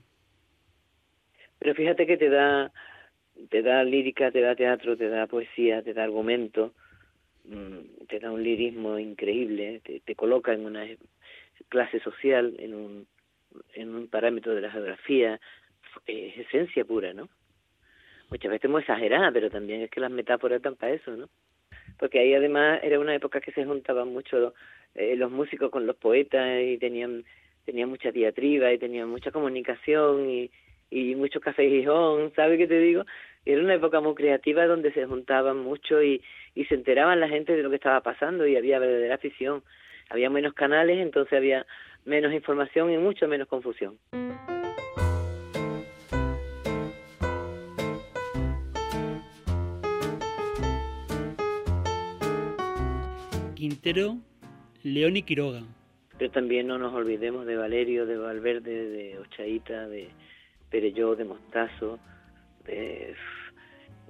Pero 1.59 1.75
fíjate 1.75 2.07
que 2.07 2.17
te 2.17 2.29
da, 2.29 2.71
te 3.49 3.61
da 3.61 3.83
lírica, 3.83 4.31
te 4.31 4.41
da 4.41 4.55
teatro, 4.55 4.97
te 4.97 5.09
da 5.09 5.27
poesía, 5.27 5.81
te 5.81 5.93
da 5.93 6.03
argumento, 6.03 6.73
mm, 7.45 8.05
te 8.07 8.19
da 8.19 8.31
un 8.31 8.43
lirismo 8.43 8.99
increíble, 8.99 9.81
te, 9.83 9.99
te 9.99 10.15
coloca 10.15 10.53
en 10.53 10.65
una 10.65 10.85
clase 11.69 11.99
social, 11.99 12.55
en 12.59 12.73
un, 12.73 13.07
en 13.73 13.95
un 13.95 14.07
parámetro 14.07 14.53
de 14.55 14.61
la 14.61 14.71
geografía, 14.71 15.39
es 16.05 16.37
esencia 16.37 16.85
pura, 16.85 17.13
¿no? 17.13 17.29
Muchas 18.29 18.51
veces 18.51 18.69
muy 18.69 18.81
exagerada, 18.81 19.31
pero 19.31 19.49
también 19.49 19.81
es 19.81 19.89
que 19.89 19.99
las 19.99 20.11
metáforas 20.11 20.57
están 20.57 20.75
para 20.75 20.93
eso, 20.93 21.11
¿no? 21.15 21.29
Porque 21.97 22.19
ahí 22.19 22.33
además 22.33 22.79
era 22.81 22.99
una 22.99 23.13
época 23.13 23.41
que 23.41 23.51
se 23.51 23.65
juntaban 23.65 24.07
mucho 24.07 24.53
eh, 24.95 25.15
los 25.15 25.31
músicos 25.31 25.69
con 25.69 25.85
los 25.85 25.95
poetas 25.97 26.61
y 26.63 26.77
tenían 26.77 27.23
tenían 27.65 27.89
mucha 27.89 28.11
diatriba 28.11 28.73
y 28.73 28.79
tenían 28.79 29.09
mucha 29.09 29.31
comunicación 29.31 30.29
y, 30.29 30.51
y 30.91 31.15
mucho 31.15 31.39
café 31.39 31.67
Gijón, 31.69 32.33
¿sabes 32.35 32.57
qué 32.57 32.67
te 32.67 32.77
digo? 32.77 33.05
Era 33.45 33.61
una 33.61 33.73
época 33.73 34.01
muy 34.01 34.13
creativa 34.13 34.67
donde 34.67 34.93
se 34.93 35.05
juntaban 35.07 35.57
mucho 35.57 36.03
y, 36.03 36.21
y 36.53 36.65
se 36.65 36.75
enteraban 36.75 37.19
la 37.19 37.29
gente 37.29 37.55
de 37.55 37.63
lo 37.63 37.69
que 37.69 37.77
estaba 37.77 38.01
pasando 38.01 38.45
y 38.45 38.57
había 38.57 38.77
verdadera 38.77 39.15
afición. 39.15 39.63
Había 40.09 40.29
menos 40.29 40.53
canales, 40.53 40.99
entonces 40.99 41.33
había 41.33 41.65
menos 42.05 42.33
información 42.33 42.91
y 42.91 42.97
mucho 42.97 43.27
menos 43.27 43.47
confusión. 43.47 43.97
Quintero, 53.55 54.17
León 54.83 55.17
y 55.17 55.23
Quiroga. 55.23 55.61
Pero 56.17 56.31
también 56.31 56.67
no 56.67 56.77
nos 56.77 56.93
olvidemos 56.93 57.45
de 57.45 57.55
Valerio, 57.55 58.05
de 58.05 58.17
Valverde, 58.17 58.89
de 58.89 59.19
Ochaíta, 59.19 59.87
de 59.87 60.09
Pereyó, 60.71 61.15
de 61.15 61.25
Mostazo, 61.25 61.99
de 62.65 63.13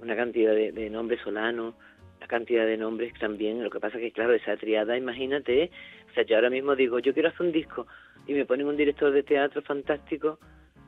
una 0.00 0.16
cantidad 0.16 0.54
de, 0.54 0.90
nombres 0.90 1.20
solanos, 1.20 1.74
la 2.20 2.26
cantidad 2.26 2.64
de 2.64 2.76
nombres 2.76 3.12
también. 3.18 3.62
Lo 3.62 3.70
que 3.70 3.80
pasa 3.80 3.98
es 3.98 4.02
que, 4.02 4.12
claro, 4.12 4.32
esa 4.32 4.56
triada, 4.56 4.96
imagínate, 4.96 5.70
o 6.10 6.14
sea, 6.14 6.24
yo 6.24 6.36
ahora 6.36 6.50
mismo 6.50 6.74
digo, 6.76 6.98
yo 7.00 7.12
quiero 7.12 7.28
hacer 7.28 7.46
un 7.46 7.52
disco 7.52 7.86
y 8.26 8.32
me 8.32 8.46
ponen 8.46 8.66
un 8.66 8.76
director 8.76 9.12
de 9.12 9.22
teatro 9.22 9.60
fantástico 9.62 10.38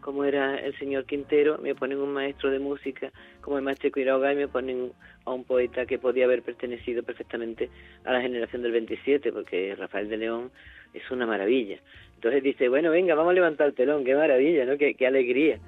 como 0.04 0.24
era 0.24 0.56
el 0.56 0.78
señor 0.78 1.06
Quintero, 1.06 1.56
me 1.56 1.74
ponen 1.74 1.98
un 1.98 2.12
maestro 2.12 2.50
de 2.50 2.58
música 2.58 3.10
como 3.40 3.56
el 3.56 3.64
maestro 3.64 3.90
Quiroga 3.90 4.34
y 4.34 4.36
me 4.36 4.48
ponen 4.48 4.92
a 5.24 5.32
un 5.32 5.44
poeta 5.44 5.86
que 5.86 5.98
podía 5.98 6.26
haber 6.26 6.42
pertenecido 6.42 7.02
perfectamente 7.02 7.70
a 8.04 8.12
la 8.12 8.20
generación 8.20 8.60
del 8.60 8.72
27, 8.72 9.32
porque 9.32 9.74
Rafael 9.74 10.10
de 10.10 10.18
León 10.18 10.50
es 10.92 11.10
una 11.10 11.24
maravilla. 11.24 11.78
Entonces 12.16 12.42
dice, 12.42 12.68
bueno, 12.68 12.90
venga, 12.90 13.14
vamos 13.14 13.30
a 13.30 13.34
levantar 13.34 13.68
el 13.68 13.74
telón, 13.74 14.04
qué 14.04 14.14
maravilla, 14.14 14.66
¿no? 14.66 14.76
Qué, 14.76 15.06
alegría. 15.06 15.58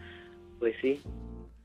Pues 0.58 0.74
sí. 0.82 1.00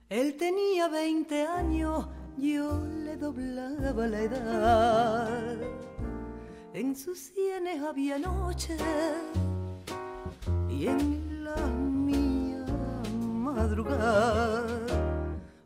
Él 0.10 0.38
tenía 0.38 0.88
20 0.88 1.42
años, 1.42 2.08
yo 2.38 2.86
le 3.04 3.18
doblaba 3.18 4.08
la 4.08 4.22
edad. 4.22 5.58
En 6.74 6.96
sus 6.96 7.20
sienes 7.20 7.82
había 7.82 8.18
noche 8.18 8.78
y 10.70 10.88
en 10.88 11.44
la 11.44 11.58
mía 11.68 12.31
madrugada. 13.52 14.64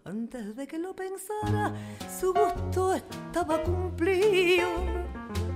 Antes 0.04 0.56
de 0.56 0.68
que 0.68 0.78
lo 0.78 0.96
pensara, 0.96 1.74
su 2.20 2.34
gusto 2.34 2.94
estaba 2.94 3.62
cumplido. 3.64 4.68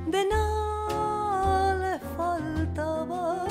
De 0.08 0.26
nada 0.26 1.76
le 1.76 2.00
faltaba. 2.18 3.46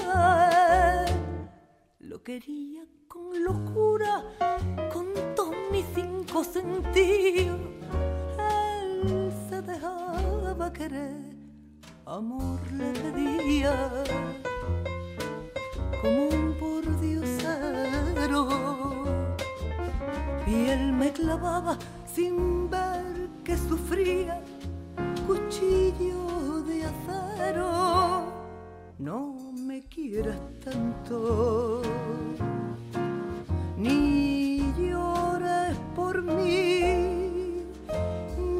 Lo 2.00 2.22
quería 2.22 2.84
con 3.06 3.44
locura, 3.44 4.24
con 4.92 5.06
todos 5.34 5.54
mis 5.72 5.86
cinco 5.94 6.42
sentidos. 6.44 7.60
Él 8.82 9.32
se 9.48 9.62
dejaba 9.62 10.72
querer, 10.72 11.36
amor 12.06 12.60
le 12.72 12.92
pedía, 12.92 13.74
como 16.00 16.28
un 16.28 16.48
Y 20.46 20.68
él 20.68 20.92
me 20.92 21.12
clavaba 21.12 21.78
sin 22.06 22.68
ver 22.68 23.28
que 23.42 23.56
sufría, 23.56 24.40
cuchillo 25.26 26.62
de 26.62 26.84
acero. 26.84 28.32
No 28.98 29.34
me 29.54 29.80
quieras 29.88 30.38
tanto 30.62 31.82
ni 33.78 34.72
llores 34.76 35.76
por 35.96 36.22
mí. 36.22 37.64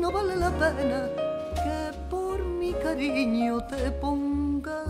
No 0.01 0.11
vale 0.11 0.37
la 0.37 0.51
pena 0.51 1.09
que 1.63 1.93
por 2.09 2.43
mi 2.43 2.73
cariño 2.73 3.61
te 3.67 3.91
ponga 3.91 4.83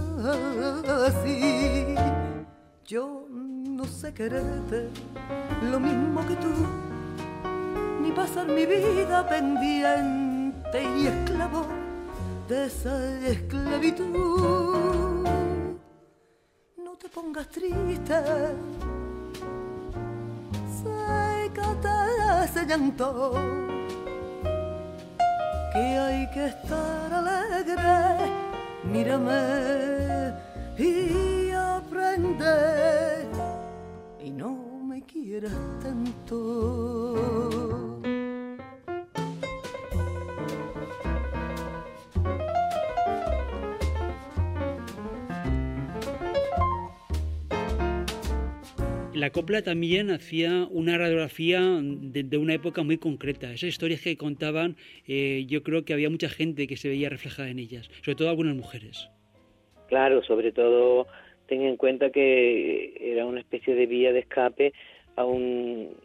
así. 1.07 1.95
Yo 2.85 3.18
no 3.79 3.85
sé 3.85 4.13
quererte. 4.13 4.89
Lo 5.71 5.79
mismo 5.79 6.27
que 6.27 6.35
tú, 6.35 6.53
ni 8.03 8.11
pasar 8.11 8.49
mi 8.49 8.67
vida 8.67 9.25
pendiente 9.29 10.83
y 10.99 11.07
esclavo 11.07 11.65
de 12.49 12.67
esa 12.67 12.95
esclavitud. 13.25 15.29
No 16.77 16.93
te 17.01 17.09
pongas 17.09 17.49
triste. 17.51 18.17
Ese 22.45 22.67
llanto 22.67 23.33
que 25.73 25.79
hay 25.79 26.29
que 26.31 26.47
estar 26.47 27.13
alegre. 27.13 28.33
Mírame 28.93 30.35
y 30.79 31.53
aprende 31.53 33.29
y 34.29 34.31
no 34.31 34.81
me 34.85 35.01
quieras 35.07 35.57
tanto 35.83 37.55
La 49.15 49.31
copla 49.31 49.63
también 49.63 50.11
hacía 50.11 50.69
una 50.71 50.97
radiografía 50.97 51.61
de, 51.83 52.39
una 52.39 52.55
época 52.55 52.83
muy 52.85 52.99
concreta. 52.99 53.51
Esas 53.53 53.71
historias 53.71 54.01
que 54.01 54.17
contaban, 54.17 54.77
eh, 55.09 55.45
yo 55.49 55.65
creo 55.65 55.85
que 55.85 55.93
había 55.93 56.09
mucha 56.09 56.29
gente 56.29 56.69
que 56.69 56.77
se 56.77 56.89
veía 56.89 57.09
reflejada 57.09 57.49
en 57.49 57.59
ellas, 57.59 57.91
sobre 58.05 58.15
todo 58.15 58.29
algunas 58.29 58.55
mujeres. 58.55 59.11
Claro, 59.89 60.23
sobre 60.23 60.53
todo 60.53 61.09
ten 61.49 61.63
en 61.63 61.77
cuenta 61.77 62.11
que 62.11 62.97
era 63.01 63.27
una 63.27 63.41
especie 63.41 63.75
de 63.75 63.87
vía 63.87 64.13
de 64.13 64.21
escape 64.21 64.73
a 65.17 65.25
un, 65.25 65.97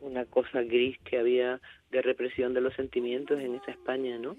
una 0.00 0.24
cosa 0.24 0.62
gris 0.62 0.98
que 1.04 1.18
había 1.18 1.60
de 1.90 2.02
represión 2.02 2.54
de 2.54 2.62
los 2.62 2.74
sentimientos 2.74 3.38
en 3.40 3.54
esa 3.54 3.70
España, 3.70 4.18
¿no? 4.18 4.36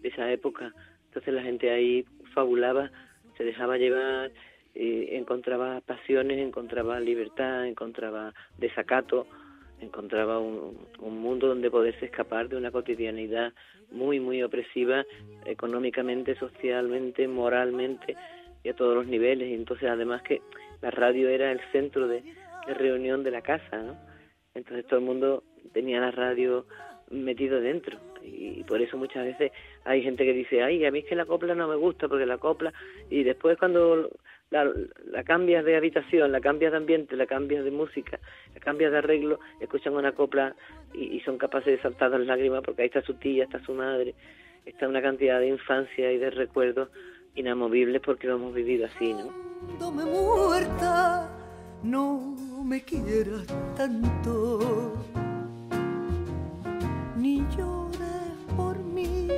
De 0.00 0.08
esa 0.08 0.30
época. 0.30 0.72
Entonces 1.06 1.34
la 1.34 1.42
gente 1.42 1.70
ahí 1.70 2.04
fabulaba, 2.34 2.90
se 3.36 3.44
dejaba 3.44 3.78
llevar 3.78 4.30
eh, 4.74 5.16
encontraba 5.16 5.80
pasiones, 5.82 6.38
encontraba 6.38 6.98
libertad, 6.98 7.66
encontraba 7.66 8.34
desacato, 8.58 9.26
encontraba 9.80 10.40
un, 10.40 10.74
mundo 10.98 11.46
donde 11.46 11.70
poderse 11.70 12.06
escapar 12.06 12.48
de 12.48 12.56
una 12.56 12.72
cotidianidad 12.72 13.52
muy, 13.92 14.18
muy 14.18 14.42
opresiva 14.42 15.04
económicamente, 15.46 16.34
socialmente, 16.36 17.28
moralmente 17.28 18.16
y 18.64 18.70
a 18.70 18.74
todos 18.74 18.96
los 18.96 19.06
niveles. 19.06 19.48
Y 19.48 19.54
entonces, 19.54 19.88
además 19.88 20.22
que 20.22 20.42
la 20.82 20.90
radio 20.90 21.28
era 21.28 21.52
el 21.52 21.60
centro 21.70 22.08
de, 22.08 22.24
reunión 22.66 23.22
de 23.22 23.30
la 23.30 23.42
casa, 23.42 23.76
¿no? 23.78 23.94
Entonces 24.54 24.86
todo 24.86 24.98
el 24.98 25.04
mundo 25.04 25.44
tenía 25.72 26.00
la 26.00 26.10
radio 26.10 26.66
metido 27.10 27.60
dentro. 27.60 27.98
Y 28.22 28.64
por 28.64 28.80
eso 28.80 28.96
muchas 28.96 29.26
veces 29.26 29.52
hay 29.84 30.02
gente 30.02 30.24
que 30.24 30.32
dice, 30.32 30.62
ay, 30.62 30.84
a 30.86 30.90
mí 30.90 31.00
es 31.00 31.04
que 31.04 31.14
la 31.14 31.26
copla 31.26 31.54
no 31.54 31.68
me 31.68 31.76
gusta 31.76 32.08
porque 32.08 32.24
la 32.24 32.38
copla... 32.38 32.72
Y 33.10 33.22
después 33.22 33.58
cuando 33.58 34.10
la, 34.50 34.70
la 35.10 35.24
cambias 35.24 35.64
de 35.64 35.76
habitación, 35.76 36.32
la 36.32 36.40
cambias 36.40 36.72
de 36.72 36.78
ambiente, 36.78 37.16
la 37.16 37.26
cambias 37.26 37.64
de 37.64 37.70
música, 37.70 38.18
la 38.54 38.60
cambias 38.60 38.92
de 38.92 38.98
arreglo, 38.98 39.40
escuchan 39.60 39.94
una 39.94 40.12
copla 40.12 40.54
y, 40.94 41.20
son 41.20 41.38
capaces 41.38 41.76
de 41.76 41.82
saltar 41.82 42.10
las 42.12 42.26
lágrimas 42.26 42.62
porque 42.62 42.82
ahí 42.82 42.86
está 42.86 43.02
su 43.02 43.14
tía, 43.14 43.44
está 43.44 43.58
su 43.64 43.74
madre, 43.74 44.14
está 44.64 44.88
una 44.88 45.02
cantidad 45.02 45.40
de 45.40 45.48
infancia 45.48 46.12
y 46.12 46.18
de 46.18 46.30
recuerdos 46.30 46.88
inamovibles 47.34 48.00
porque 48.00 48.26
lo 48.26 48.36
hemos 48.36 48.54
vivido 48.54 48.86
así, 48.86 49.12
¿no? 49.12 49.28
Cuando 49.66 49.90
me 49.92 50.04
muerta, 50.04 51.28
no 51.82 52.36
me 52.64 52.82
quieras 52.82 53.46
tanto, 53.76 54.94
ni 57.16 57.44
llores 57.56 58.54
por 58.56 58.78
mí, 58.78 59.28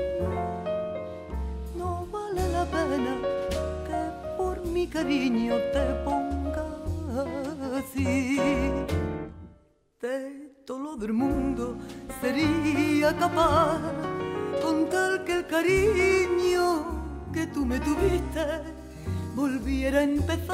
no 1.76 2.06
vale 2.12 2.48
la 2.50 2.64
pena 2.66 3.16
que 3.86 4.36
por 4.36 4.64
mi 4.66 4.86
cariño 4.86 5.54
te 5.72 5.84
ponga 6.04 6.66
así. 7.78 8.38
De 10.00 10.54
todo 10.66 10.96
del 10.96 11.12
mundo 11.12 11.76
sería 12.20 13.16
capaz 13.16 13.80
con 14.62 14.88
tal 14.88 15.24
que 15.24 15.32
el 15.32 15.46
cariño 15.46 16.95
que 17.36 17.46
tú 17.48 17.66
me 17.66 17.78
tuviste 17.80 18.44
volviera 19.34 19.98
a 19.98 20.04
empezar 20.04 20.50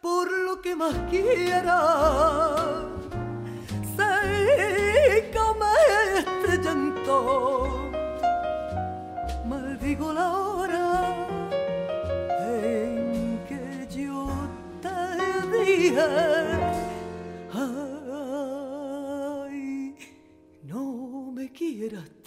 por 0.00 0.30
lo 0.46 0.62
que 0.62 0.76
más 0.76 0.94
quiera. 1.10 1.78
Sécame 3.96 5.74
este 6.20 6.52
llanto, 6.62 7.90
maldigo 9.48 10.12
la 10.12 10.30
hora 10.30 11.26
en 12.60 13.40
que 13.48 13.88
yo 13.90 14.28
te 14.80 14.98
dije. 15.58 16.45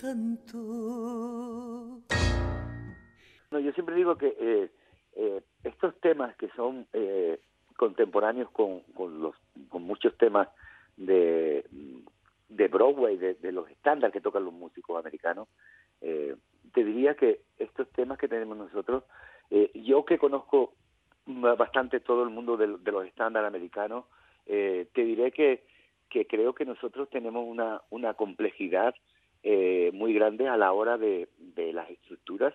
Tanto. 0.09 2.01
Yo 3.51 3.71
siempre 3.73 3.95
digo 3.95 4.17
que 4.17 4.35
eh, 4.39 4.71
eh, 5.15 5.41
estos 5.63 5.99
temas 6.01 6.35
que 6.37 6.49
son 6.49 6.87
eh, 6.93 7.39
contemporáneos 7.77 8.49
con, 8.51 8.81
con, 8.93 9.33
muchos 9.83 10.17
temas 10.17 10.47
de, 10.97 11.65
de 12.49 12.67
Broadway, 12.67 13.17
de, 13.17 13.51
los 13.51 13.69
estándares 13.69 14.13
que 14.13 14.21
tocan 14.21 14.45
los 14.45 14.53
músicos 14.53 14.99
americanos, 14.99 15.47
te 15.99 16.83
diría 16.83 17.15
que 17.15 17.41
estos 17.57 17.89
temas 17.89 18.17
que 18.17 18.27
tenemos 18.27 18.57
nosotros, 18.57 19.03
yo 19.73 20.05
que 20.05 20.17
conozco 20.17 20.73
bastante 21.25 21.99
todo 21.99 22.23
el 22.23 22.29
mundo 22.29 22.57
de, 22.57 22.67
los 22.67 23.05
estándares 23.05 23.47
americanos, 23.47 24.05
te 24.45 24.89
diré 24.95 25.31
que, 25.31 25.63
que 26.09 26.25
creo 26.27 26.53
que 26.53 26.65
nosotros 26.65 27.09
tenemos 27.09 27.45
una, 27.47 27.81
una 27.89 28.13
complejidad 28.13 28.93
muy 29.43 30.13
grande 30.13 30.47
a 30.47 30.57
la 30.57 30.71
hora 30.71 30.97
de, 30.97 31.29
de 31.37 31.73
las 31.73 31.89
estructuras 31.89 32.53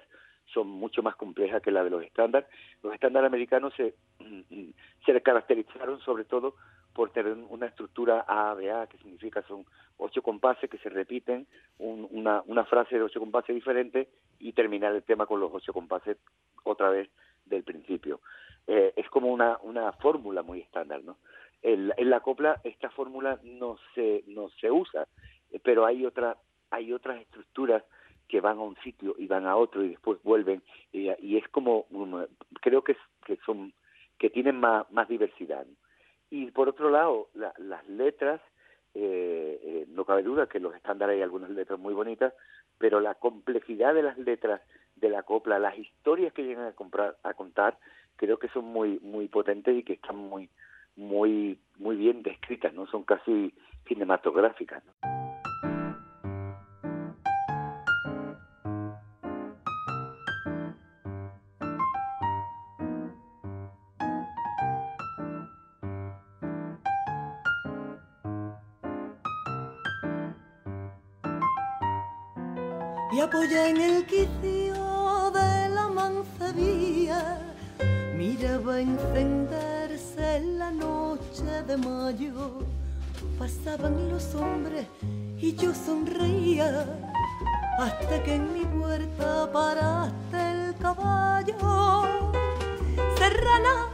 son 0.53 0.69
mucho 0.69 1.03
más 1.03 1.17
complejas 1.17 1.63
que 1.63 1.71
la 1.71 1.85
de 1.85 1.91
los 1.91 2.03
estándares. 2.03 2.49
Los 2.83 2.95
estándares 2.95 3.27
americanos 3.27 3.73
se, 3.77 3.95
se 5.07 5.21
caracterizaron 5.21 6.01
sobre 6.01 6.25
todo 6.25 6.55
por 6.95 7.11
tener 7.11 7.33
una 7.33 7.67
estructura 7.67 8.25
ABA, 8.27 8.87
que 8.87 8.99
significa 8.99 9.43
son 9.43 9.67
ocho 9.97 10.23
compases 10.23 10.71
que 10.71 10.79
se 10.79 10.89
repiten, 10.89 11.47
una, 11.79 12.43
una 12.47 12.65
frase 12.65 12.97
de 12.97 13.03
ocho 13.03 13.19
compases 13.19 13.55
diferentes 13.55 14.09
y 14.39 14.53
terminar 14.53 14.95
el 14.95 15.03
tema 15.03 15.27
con 15.27 15.41
los 15.41 15.51
ocho 15.53 15.73
compases 15.73 16.17
otra 16.63 16.91
vez 16.91 17.11
del 17.47 17.65
principio. 17.65 18.21
Eh, 18.67 18.93
es 18.97 19.09
como 19.11 19.29
una, 19.33 19.59
una 19.63 19.93
fórmula 19.95 20.43
muy 20.43 20.61
estándar, 20.61 21.03
¿no? 21.03 21.19
En, 21.63 21.93
en 21.97 22.11
la 22.11 22.21
copla 22.21 22.61
esta 22.63 22.91
fórmula 22.91 23.41
no 23.43 23.77
se, 23.95 24.23
no 24.29 24.49
se 24.61 24.71
usa, 24.71 25.09
pero 25.63 25.87
hay, 25.87 26.07
otra, 26.07 26.37
hay 26.75 26.93
otras 26.93 27.21
estructuras 27.21 27.83
que 28.29 28.41
van 28.41 28.59
a 28.59 28.63
un 28.63 28.77
sitio 28.83 29.15
y 29.19 29.27
van 29.27 29.47
a 29.47 29.57
otro 29.57 29.85
y 29.85 29.91
después 29.91 30.23
vuelven 30.23 30.63
y, 30.93 31.37
es 31.37 31.49
como 31.49 31.87
creo 32.61 32.83
que, 32.83 32.97
son 33.45 33.73
que 34.19 34.31
tienen 34.31 34.59
más, 34.59 34.91
más 34.91 35.09
diversidad 35.09 35.67
y 36.31 36.51
por 36.51 36.69
otro 36.69 36.91
lado 36.91 37.29
las 37.35 37.89
letras 37.89 38.41
eh, 38.95 39.61
eh, 39.63 39.87
no 39.89 40.05
cabe 40.05 40.23
duda 40.23 40.49
que 40.49 40.61
los 40.61 40.75
estándares 40.75 41.17
hay 41.17 41.23
algunas 41.23 41.51
letras 41.51 41.79
muy 41.79 41.95
bonitas 41.95 42.33
pero 42.79 43.01
la 43.01 43.15
complejidad 43.15 43.95
de 43.95 44.03
las 44.03 44.19
letras 44.19 44.61
de 44.97 45.11
la 45.11 45.23
copla 45.23 45.59
las 45.59 45.79
historias 45.79 46.33
que 46.33 46.45
llegan 46.45 46.67
a 46.67 46.73
comprar 46.73 47.17
a 47.23 47.35
contar 47.35 47.79
creo 48.17 48.39
que 48.39 48.49
son 48.49 48.65
muy 48.65 48.99
muy 49.01 49.29
potentes 49.29 49.77
y 49.77 49.83
que 49.83 49.95
están 49.95 50.17
muy 50.17 50.49
muy 50.97 51.59
muy 51.77 51.97
bien 51.97 52.23
descritas 52.23 52.73
no 52.73 52.87
son 52.87 53.03
casi 53.03 53.53
cinematográficas 53.87 54.83
y 55.03 55.24
apoya 73.35 73.69
en 73.69 73.81
el 73.81 74.07
quicio 74.07 75.31
de 75.33 75.69
la 75.71 75.89
mancebía. 75.89 77.39
Miraba 78.17 78.81
encenderse 78.81 80.41
la 80.41 80.71
noche 80.71 81.63
de 81.67 81.77
mayo. 81.77 82.61
Pasaban 83.39 84.09
los 84.09 84.35
hombres 84.37 84.87
y 85.37 85.55
yo 85.57 85.75
sonreía 85.75 86.87
hasta 87.79 88.23
que 88.23 88.35
en 88.35 88.53
mi 88.53 88.65
puerta 88.67 89.51
paraste 89.53 90.39
el 90.53 90.77
caballo. 90.77 91.57
Serrana, 93.19 93.89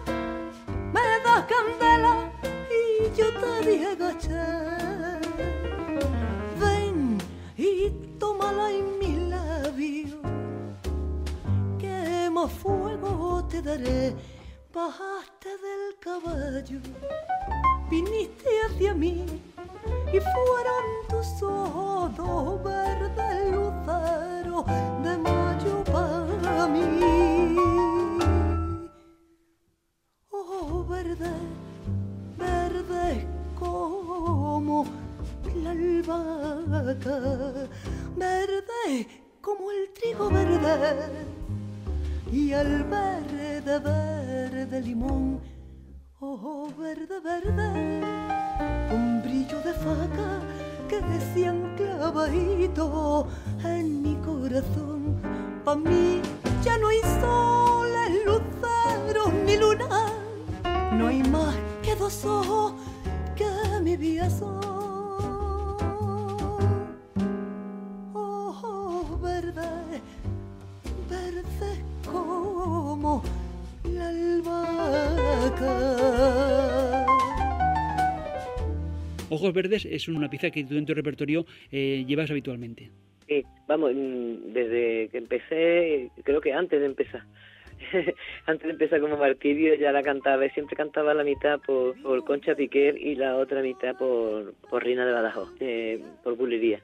me 0.92 1.00
das 1.24 1.44
candela 1.50 2.30
y 2.68 3.16
yo 3.16 3.26
te 3.40 3.70
dije 3.70 3.86
agaché. 3.86 4.79
Fuego 12.48 13.44
te 13.48 13.62
daré. 13.62 14.14
Bajaste 14.72 15.48
del 15.48 15.98
caballo, 15.98 16.80
viniste 17.90 18.48
hacia 18.66 18.94
mí 18.94 19.26
y 20.06 20.20
fueron 20.20 20.84
tus 21.08 21.42
ojos 21.42 22.62
verdes 22.62 23.52
luceros 23.52 24.64
de 25.02 25.18
mayo 25.18 25.84
para 25.92 26.68
mí. 26.68 27.56
Oh, 30.30 30.84
verde, 30.88 31.32
verde 32.38 33.26
como 33.58 34.86
la 35.64 35.70
albahaca, 35.72 37.18
verde 38.16 39.08
como 39.40 39.72
el 39.72 39.92
trigo 39.94 40.30
verde 40.30 41.40
y 42.32 42.52
al 42.52 42.84
verde, 42.84 43.78
verde 43.78 44.80
limón, 44.82 45.40
ojo 46.20 46.68
verde, 46.78 47.20
verde, 47.20 48.00
un 48.92 49.20
brillo 49.22 49.60
de 49.62 49.72
faca 49.74 50.40
que 50.88 51.00
decían 51.00 51.74
clavadito 51.76 53.26
en 53.64 54.02
mi 54.02 54.14
corazón. 54.16 55.20
Pa' 55.64 55.74
mí 55.74 56.20
ya 56.62 56.78
no 56.78 56.88
hay 56.88 57.00
soles, 57.20 58.24
luceros 58.24 59.32
ni 59.44 59.56
luna, 59.56 59.88
no 60.92 61.08
hay 61.08 61.22
más 61.24 61.54
que 61.82 61.96
dos 61.96 62.24
ojos 62.24 62.74
que 63.34 63.50
mi 63.82 63.96
vida 63.96 64.30
son. 64.30 64.79
Ojos 79.40 79.54
Verdes 79.54 79.86
es 79.86 80.06
una 80.06 80.28
pieza 80.28 80.50
que 80.50 80.64
tú 80.64 80.76
en 80.76 80.84
tu 80.84 80.92
repertorio 80.92 81.46
eh, 81.72 82.04
llevas 82.06 82.30
habitualmente. 82.30 82.90
Sí, 83.26 83.42
vamos, 83.66 83.92
mm, 83.94 84.52
desde 84.52 85.08
que 85.08 85.18
empecé, 85.18 86.10
creo 86.24 86.42
que 86.42 86.52
antes 86.52 86.78
de 86.78 86.84
empezar, 86.84 87.22
antes 88.46 88.66
de 88.66 88.72
empezar 88.72 89.00
como 89.00 89.16
martirio 89.16 89.74
ya 89.76 89.92
la 89.92 90.02
cantaba 90.02 90.44
y 90.44 90.50
siempre 90.50 90.76
cantaba 90.76 91.14
la 91.14 91.24
mitad 91.24 91.58
por, 91.60 92.00
por 92.02 92.22
Concha 92.24 92.54
Piquer 92.54 92.98
y 92.98 93.14
la 93.14 93.36
otra 93.36 93.62
mitad 93.62 93.96
por, 93.96 94.52
por 94.68 94.84
Rina 94.84 95.06
de 95.06 95.12
Badajoz, 95.12 95.54
eh, 95.60 96.02
por 96.22 96.36
bulería. 96.36 96.80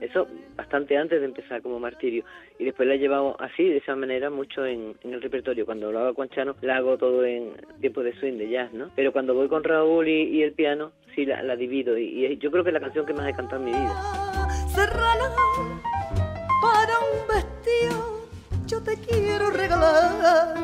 Eso 0.00 0.26
bastante 0.56 0.96
antes 0.96 1.20
de 1.20 1.26
empezar 1.26 1.60
como 1.62 1.78
martirio. 1.78 2.24
Y 2.58 2.64
después 2.64 2.88
la 2.88 2.94
he 2.94 2.98
llevado 2.98 3.36
así, 3.40 3.64
de 3.64 3.78
esa 3.78 3.94
manera, 3.94 4.30
mucho 4.30 4.64
en, 4.64 4.94
el 5.02 5.20
repertorio. 5.20 5.66
Cuando 5.66 5.92
lo 5.92 6.00
hago 6.00 6.14
con 6.14 6.28
Chano, 6.30 6.56
la 6.62 6.76
hago 6.76 6.96
todo 6.96 7.24
en 7.24 7.52
tiempo 7.80 8.02
de 8.02 8.14
swing, 8.18 8.38
de 8.38 8.48
jazz, 8.48 8.72
¿no? 8.72 8.90
Pero 8.96 9.12
cuando 9.12 9.34
voy 9.34 9.48
con 9.48 9.62
Raúl 9.62 10.08
y, 10.08 10.42
el 10.42 10.52
piano, 10.52 10.92
sí 11.14 11.26
la, 11.26 11.42
la 11.42 11.54
divido. 11.56 11.98
Y, 11.98 12.38
yo 12.38 12.50
creo 12.50 12.64
que 12.64 12.70
es 12.70 12.74
la 12.74 12.80
canción 12.80 13.04
que 13.04 13.12
más 13.12 13.28
he 13.28 13.34
cantado 13.34 13.62
en 13.62 13.64
mi 13.66 13.72
vida. 13.72 13.94
Serrana, 14.68 15.30
para 16.62 16.92
un 16.98 17.28
vestido, 17.28 18.26
yo 18.66 18.82
te 18.82 18.96
quiero 18.96 19.50
regalar. 19.50 20.56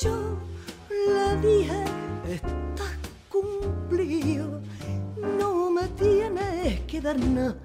Yo 0.00 0.38
le 0.90 1.48
dije, 1.48 1.84
está 2.28 2.84
cumplido, 3.28 4.60
no 5.38 5.70
me 5.70 5.88
tienes 5.98 6.80
que 6.82 7.00
dar 7.00 7.18
nada 7.18 7.56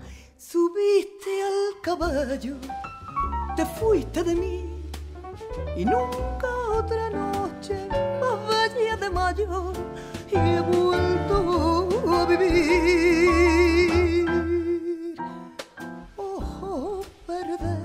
Subiste 0.55 1.33
al 1.43 1.81
caballo, 1.81 2.55
te 3.57 3.65
fuiste 3.65 4.23
de 4.23 4.35
mí 4.35 4.63
y 5.75 5.83
nunca 5.83 6.47
otra 6.71 7.09
noche 7.09 7.89
más 8.21 8.73
bella 8.73 8.95
de 8.95 9.09
mayo 9.09 9.73
y 10.31 10.37
he 10.37 10.61
vuelto 10.61 11.89
a 12.07 12.25
vivir. 12.25 13.45
Ojo 16.15 17.01
verde, 17.27 17.77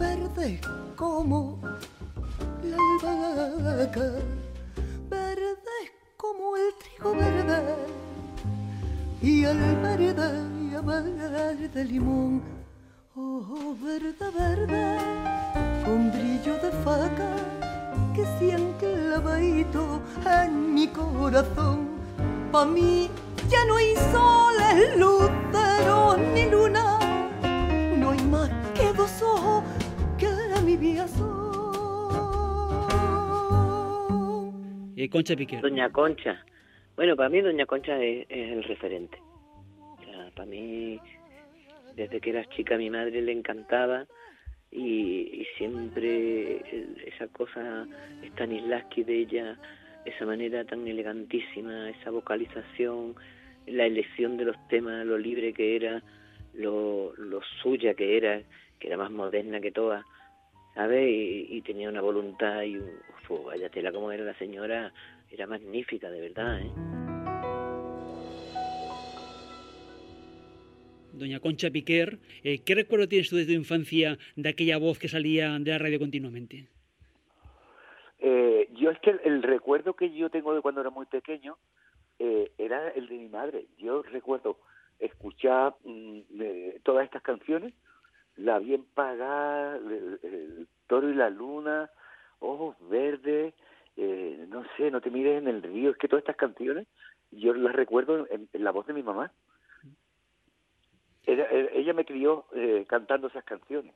verde 0.00 0.58
como 0.96 1.60
la 2.64 2.78
albahaca, 3.02 4.12
verde 10.86 11.84
limón, 11.84 12.42
oh 13.16 13.74
verde, 13.82 14.30
verde, 14.38 14.98
con 15.84 16.12
brillo 16.12 16.54
de 16.62 16.70
faca 16.84 17.34
que 18.14 18.24
se 18.38 18.52
han 18.52 18.72
clavadito 18.74 20.00
en 20.24 20.74
mi 20.74 20.86
corazón. 20.86 21.88
Pa' 22.52 22.64
mí 22.64 23.10
ya 23.48 23.64
no 23.66 23.74
hay 23.76 23.96
soles, 24.12 24.96
luceros 24.96 26.18
ni 26.32 26.48
luna, 26.48 27.00
no 27.98 28.10
hay 28.10 28.22
más 28.22 28.48
que 28.74 28.92
dos 28.92 29.20
ojos 29.22 29.64
que 30.16 30.28
mi 30.64 30.76
vida 30.76 31.08
son. 31.08 31.26
Y 34.94 35.08
Concha 35.08 35.34
Piquer. 35.34 35.60
Doña 35.62 35.90
Concha. 35.90 36.44
Bueno, 36.94 37.16
para 37.16 37.28
mí 37.28 37.40
Doña 37.40 37.66
Concha 37.66 38.00
es 38.00 38.24
el 38.30 38.62
referente 38.62 39.25
para 40.36 40.48
mí, 40.48 41.00
desde 41.96 42.20
que 42.20 42.30
era 42.30 42.48
chica, 42.50 42.76
mi 42.76 42.90
madre 42.90 43.22
le 43.22 43.32
encantaba 43.32 44.06
y, 44.70 45.46
siempre 45.56 46.62
esa 47.06 47.26
cosa 47.28 47.86
Stanislavski 48.32 49.04
de 49.04 49.18
ella, 49.20 49.58
esa 50.04 50.26
manera 50.26 50.64
tan 50.64 50.86
elegantísima, 50.86 51.90
esa 51.90 52.10
vocalización, 52.10 53.16
la 53.66 53.86
elección 53.86 54.36
de 54.36 54.44
los 54.44 54.68
temas, 54.68 55.06
lo 55.06 55.16
libre 55.16 55.54
que 55.54 55.76
era, 55.76 56.02
lo, 56.54 57.14
lo 57.16 57.40
suya 57.62 57.94
que 57.94 58.18
era, 58.18 58.42
que 58.78 58.88
era 58.88 58.98
más 58.98 59.10
moderna 59.10 59.60
que 59.60 59.72
todas, 59.72 60.04
¿sabes? 60.74 61.08
Y, 61.08 61.62
tenía 61.62 61.88
una 61.88 62.02
voluntad 62.02 62.62
y, 62.62 62.76
uf, 62.76 63.46
vaya 63.46 63.70
tela 63.70 63.90
como 63.92 64.12
era 64.12 64.24
la 64.24 64.38
señora, 64.38 64.92
era 65.30 65.46
magnífica, 65.46 66.10
de 66.10 66.20
verdad, 66.20 66.60
¿eh? 66.60 67.35
Doña 71.16 71.40
Concha 71.40 71.70
Piquer. 71.70 72.18
Eh, 72.42 72.62
¿Qué 72.64 72.74
recuerdo 72.74 73.08
tienes 73.08 73.30
tú 73.30 73.36
de 73.36 73.46
tu 73.46 73.52
infancia 73.52 74.18
de 74.36 74.48
aquella 74.48 74.78
voz 74.78 74.98
que 74.98 75.08
salía 75.08 75.58
de 75.58 75.70
la 75.70 75.78
radio 75.78 75.98
continuamente? 75.98 76.68
Eh, 78.18 78.68
yo 78.74 78.90
es 78.90 78.98
que 79.00 79.10
el, 79.24 79.42
recuerdo 79.42 79.94
que 79.94 80.12
yo 80.12 80.30
tengo 80.30 80.54
de 80.54 80.60
cuando 80.60 80.80
era 80.80 80.90
muy 80.90 81.06
pequeño 81.06 81.56
eh, 82.18 82.52
era 82.58 82.88
el 82.90 83.08
de 83.08 83.16
mi 83.16 83.28
madre. 83.28 83.66
Yo 83.78 84.02
recuerdo 84.02 84.58
escuchar 84.98 85.74
mm, 85.84 86.20
todas 86.82 87.04
estas 87.04 87.22
canciones, 87.22 87.74
La 88.36 88.58
bien 88.58 88.84
pagada, 88.94 89.76
el, 89.76 90.68
Toro 90.86 91.10
y 91.10 91.14
la 91.14 91.30
Luna, 91.30 91.90
Ojos 92.38 92.76
Verdes, 92.88 93.54
no 94.48 94.62
sé, 94.76 94.90
No 94.90 95.00
te 95.00 95.10
mires 95.10 95.38
en 95.38 95.48
el 95.48 95.62
río, 95.62 95.90
es 95.90 95.96
que 95.96 96.06
todas 96.06 96.22
estas 96.22 96.36
canciones 96.36 96.86
yo 97.32 97.52
las 97.54 97.74
recuerdo 97.74 98.26
en 98.30 98.48
la 98.52 98.70
voz 98.70 98.86
de 98.86 98.92
mi 98.92 99.02
mamá 99.02 99.32
ella 101.26 101.92
me 101.92 102.04
crió 102.04 102.46
eh, 102.54 102.84
cantando 102.88 103.28
esas 103.28 103.44
canciones. 103.44 103.92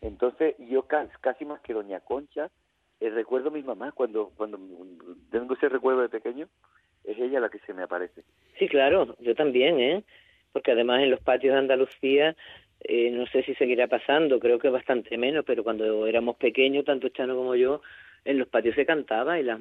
Entonces 0.00 0.54
yo 0.58 0.86
casi 0.86 1.44
más 1.44 1.60
que 1.60 1.72
Doña 1.72 2.00
Concha, 2.00 2.50
eh, 3.00 3.10
recuerdo 3.10 3.48
a 3.48 3.52
mi 3.52 3.62
mamá 3.62 3.92
cuando, 3.92 4.30
cuando 4.36 4.58
tengo 5.30 5.54
ese 5.54 5.68
recuerdo 5.68 6.02
de 6.02 6.08
pequeño, 6.08 6.48
es 7.04 7.18
ella 7.18 7.40
la 7.40 7.48
que 7.48 7.58
se 7.60 7.72
me 7.72 7.82
aparece. 7.82 8.22
Sí, 8.58 8.68
claro, 8.68 9.16
yo 9.20 9.34
también, 9.34 9.80
¿eh? 9.80 10.04
Porque 10.52 10.72
además 10.72 11.02
en 11.02 11.10
los 11.10 11.20
patios 11.20 11.52
de 11.52 11.58
Andalucía, 11.58 12.36
eh, 12.80 13.10
no 13.10 13.26
sé 13.26 13.42
si 13.42 13.54
seguirá 13.54 13.86
pasando, 13.86 14.38
creo 14.38 14.58
que 14.58 14.68
bastante 14.68 15.16
menos, 15.16 15.44
pero 15.44 15.64
cuando 15.64 16.06
éramos 16.06 16.36
pequeños, 16.36 16.84
tanto 16.84 17.08
Chano 17.08 17.36
como 17.36 17.54
yo, 17.54 17.80
en 18.24 18.38
los 18.38 18.48
patios 18.48 18.74
se 18.74 18.86
cantaba 18.86 19.38
y 19.38 19.42
las, 19.42 19.58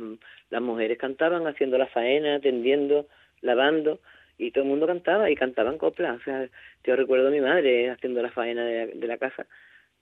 las 0.49 0.61
mujeres 0.61 0.97
cantaban 0.97 1.47
haciendo 1.47 1.77
la 1.77 1.87
faena, 1.87 2.35
atendiendo, 2.35 3.07
lavando 3.41 3.99
y 4.37 4.51
todo 4.51 4.63
el 4.63 4.69
mundo 4.69 4.87
cantaba 4.87 5.29
y 5.29 5.35
cantaban 5.35 5.77
coplas. 5.77 6.19
O 6.19 6.23
sea, 6.23 6.47
yo 6.83 6.95
recuerdo 6.95 7.27
a 7.27 7.31
mi 7.31 7.41
madre 7.41 7.89
haciendo 7.89 8.21
la 8.21 8.31
faena 8.31 8.63
de, 8.65 9.07
la 9.07 9.17
casa, 9.17 9.47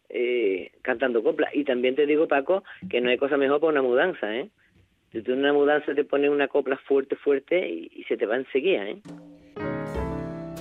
eh, 0.10 0.72
cantando 0.82 1.24
coplas. 1.24 1.54
Y 1.54 1.64
también 1.64 1.96
te 1.96 2.06
digo, 2.06 2.28
Paco, 2.28 2.64
que 2.90 3.02
no 3.02 3.10
hay 3.10 3.18
cosa 3.18 3.38
mejor 3.38 3.60
para 3.60 3.72
una 3.72 3.82
mudanza, 3.82 4.36
¿eh? 4.36 4.50
Si 5.12 5.22
tú 5.22 5.32
en 5.32 5.40
una 5.40 5.54
mudanza 5.54 5.96
te 5.96 6.04
pones 6.04 6.30
una 6.30 6.50
copla 6.50 6.78
fuerte, 6.78 7.16
fuerte 7.16 7.70
y, 7.70 8.04
se 8.08 8.18
te 8.18 8.26
va 8.26 8.36
enseguida, 8.36 8.90
¿eh? 8.90 9.02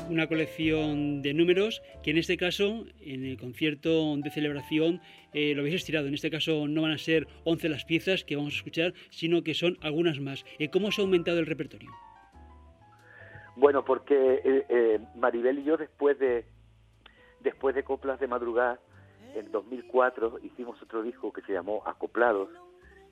Una 0.09 0.29
colección 0.29 1.23
de 1.23 1.35
números 1.35 1.83
que 2.05 2.11
en 2.11 2.19
este 2.19 2.37
caso, 2.37 2.85
en 3.01 3.25
el 3.25 3.37
concierto 3.37 4.17
de 4.17 4.31
celebración, 4.31 5.01
eh, 5.33 5.55
lo 5.55 5.63
habéis 5.63 5.77
estirado. 5.77 6.07
En 6.07 6.15
este 6.15 6.31
caso 6.31 6.69
no 6.69 6.83
van 6.83 6.93
a 6.93 6.99
ser 6.99 7.27
11 7.45 7.69
las 7.69 7.85
piezas 7.85 8.23
que 8.23 8.37
vamos 8.37 8.55
a 8.55 8.59
escuchar, 8.59 8.93
sino 9.11 9.43
que 9.43 9.55
son 9.55 9.77
algunas 9.81 10.21
más. 10.21 10.45
Eh, 10.59 10.69
¿Cómo 10.69 10.93
se 10.93 11.01
ha 11.01 11.05
aumentado 11.05 11.41
el 11.41 11.47
repertorio? 11.47 11.91
Bueno, 13.57 13.85
porque 13.85 14.41
eh, 14.45 14.67
eh, 14.69 15.01
Maribel 15.15 15.61
y 15.61 15.65
yo 15.65 15.77
después 15.77 16.19
de 16.19 16.45
después 17.41 17.75
de 17.75 17.85
Coplas 17.85 18.19
de 18.19 18.27
Madrugada, 18.27 18.81
en 19.35 19.53
2004 19.53 20.39
hicimos 20.43 20.81
otro 20.83 21.03
disco 21.03 21.33
que 21.33 21.43
se 21.43 21.53
llamó 21.53 21.83
Acoplados, 21.87 22.49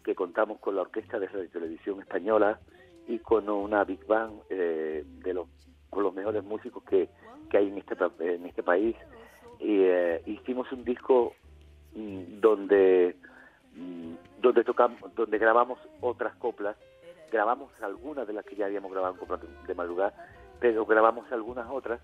que 0.03 0.15
contamos 0.15 0.59
con 0.59 0.75
la 0.75 0.83
Orquesta 0.83 1.19
de 1.19 1.29
Radio 1.29 1.51
Televisión 1.51 2.01
Española 2.01 2.59
y 3.07 3.19
con 3.19 3.49
una 3.49 3.85
Big 3.85 4.05
Band 4.07 4.41
eh, 4.49 5.05
de 5.07 5.35
los, 5.35 5.49
con 5.91 6.03
los 6.03 6.15
mejores 6.15 6.43
músicos 6.43 6.83
que, 6.85 7.09
que 7.51 7.59
hay 7.59 7.69
en 7.69 7.79
este, 7.79 7.97
en 8.21 8.47
este 8.47 8.63
país. 8.63 8.97
Y 9.61 9.85
hicimos 10.27 10.73
un 10.73 10.83
disco 10.83 11.35
mm, 11.95 12.41
donde, 12.41 13.17
mm, 13.77 14.15
donde, 14.41 14.65
tocamos, 14.65 15.15
donde 15.15 15.39
grabamos 15.39 15.79
otras 16.01 16.35
coplas 16.37 16.77
grabamos 17.33 17.73
algunas 17.81 18.27
de 18.27 18.35
las 18.35 18.45
que 18.45 18.55
ya 18.55 18.67
habíamos 18.67 18.93
grabado 18.93 19.17
en 19.19 19.67
de 19.67 19.75
madrugada, 19.75 20.13
pero 20.61 20.85
grabamos 20.85 21.25
algunas 21.33 21.67
otras 21.71 22.01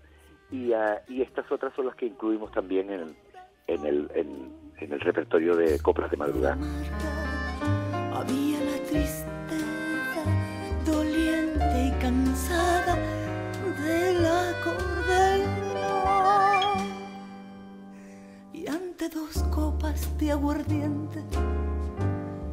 y, 0.51 0.73
ah, 0.73 1.01
y 1.07 1.21
estas 1.21 1.49
otras 1.51 1.73
son 1.75 1.85
las 1.85 1.95
que 1.95 2.07
incluimos 2.07 2.51
también 2.51 2.91
en, 2.91 3.15
en, 3.67 3.85
el, 3.85 4.11
en, 4.15 4.91
el 4.91 4.99
repertorio 4.99 5.55
de 5.55 5.79
coplas 5.79 6.09
de 6.09 6.17
madrugada. 6.17 6.57
Había 8.13 8.59
la 8.59 8.83
tristeza 8.89 10.23
doliente 10.85 11.85
y 11.85 12.01
cansada 12.01 12.95
de 13.85 14.13
la 14.19 14.39
y 18.51 18.67
ante 18.67 19.07
dos 19.09 19.43
copas 19.53 20.17
de 20.17 20.31
aguardiente 20.31 21.21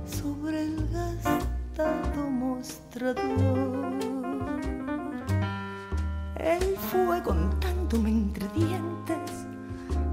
sobre 0.04 0.62
el 0.62 0.88
gas 0.92 1.45
mostrador. 1.84 3.92
Él 6.36 6.76
fue 6.90 7.22
contándome 7.22 8.10
entre 8.10 8.48
dientes 8.48 9.46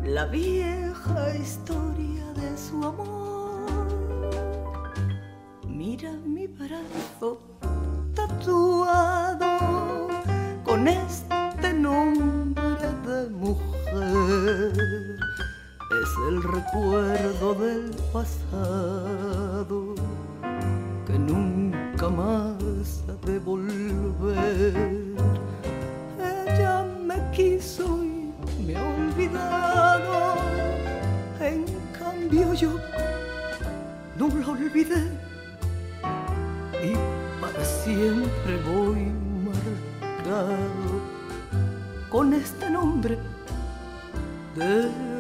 la 0.03 0.25
vieja 0.25 1.35
historia 1.35 2.25
de 2.33 2.57
su 2.57 2.83
amor. 2.83 3.87
Mira 5.67 6.11
mi 6.25 6.47
brazo 6.47 7.39
tatuado 8.13 10.07
con 10.63 10.87
este 10.87 11.73
nombre 11.73 12.87
de 13.07 13.29
mujer. 13.29 14.73
es 16.01 16.09
el 16.29 16.43
recuerdo 16.43 17.53
del 17.55 17.91
pasado 18.11 19.95
que 21.13 21.19
nunca 21.19 22.09
más 22.09 23.03
ha 23.07 23.25
de 23.27 23.37
volver. 23.37 24.73
Ella 26.17 26.85
me 27.05 27.17
quiso 27.31 28.03
y 28.03 28.33
me 28.65 28.75
ha 28.75 28.83
olvidado, 28.83 30.37
en 31.39 31.65
cambio 31.99 32.53
yo 32.55 32.71
no 34.17 34.27
la 34.27 34.47
olvidé 34.47 35.03
y 36.83 36.93
para 37.39 37.63
siempre 37.63 38.57
voy 38.65 39.11
marcado 39.45 40.93
con 42.09 42.33
este 42.33 42.71
nombre 42.71 43.19
de 44.55 45.12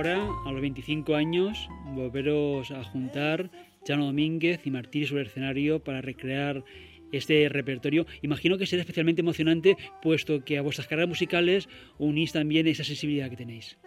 Ahora, 0.00 0.30
a 0.46 0.50
los 0.50 0.62
25 0.62 1.14
años, 1.14 1.68
volveros 1.92 2.70
a 2.70 2.82
juntar 2.84 3.50
Chano 3.84 4.06
Domínguez 4.06 4.66
y 4.66 4.70
Martí 4.70 5.04
sobre 5.04 5.20
el 5.20 5.26
escenario 5.26 5.80
para 5.80 6.00
recrear 6.00 6.64
este 7.12 7.46
repertorio. 7.50 8.06
Imagino 8.22 8.56
que 8.56 8.64
será 8.64 8.80
especialmente 8.80 9.20
emocionante, 9.20 9.76
puesto 10.00 10.42
que 10.42 10.56
a 10.56 10.62
vuestras 10.62 10.88
carreras 10.88 11.10
musicales 11.10 11.68
unís 11.98 12.32
también 12.32 12.66
esa 12.66 12.82
sensibilidad 12.82 13.28
que 13.28 13.36
tenéis. 13.36 13.78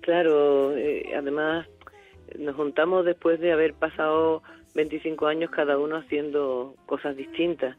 Claro, 0.00 0.76
eh, 0.76 1.12
además 1.16 1.68
nos 2.36 2.56
juntamos 2.56 3.04
después 3.04 3.38
de 3.38 3.52
haber 3.52 3.74
pasado 3.74 4.42
25 4.74 5.28
años 5.28 5.52
cada 5.52 5.78
uno 5.78 5.98
haciendo 5.98 6.74
cosas 6.86 7.16
distintas, 7.16 7.76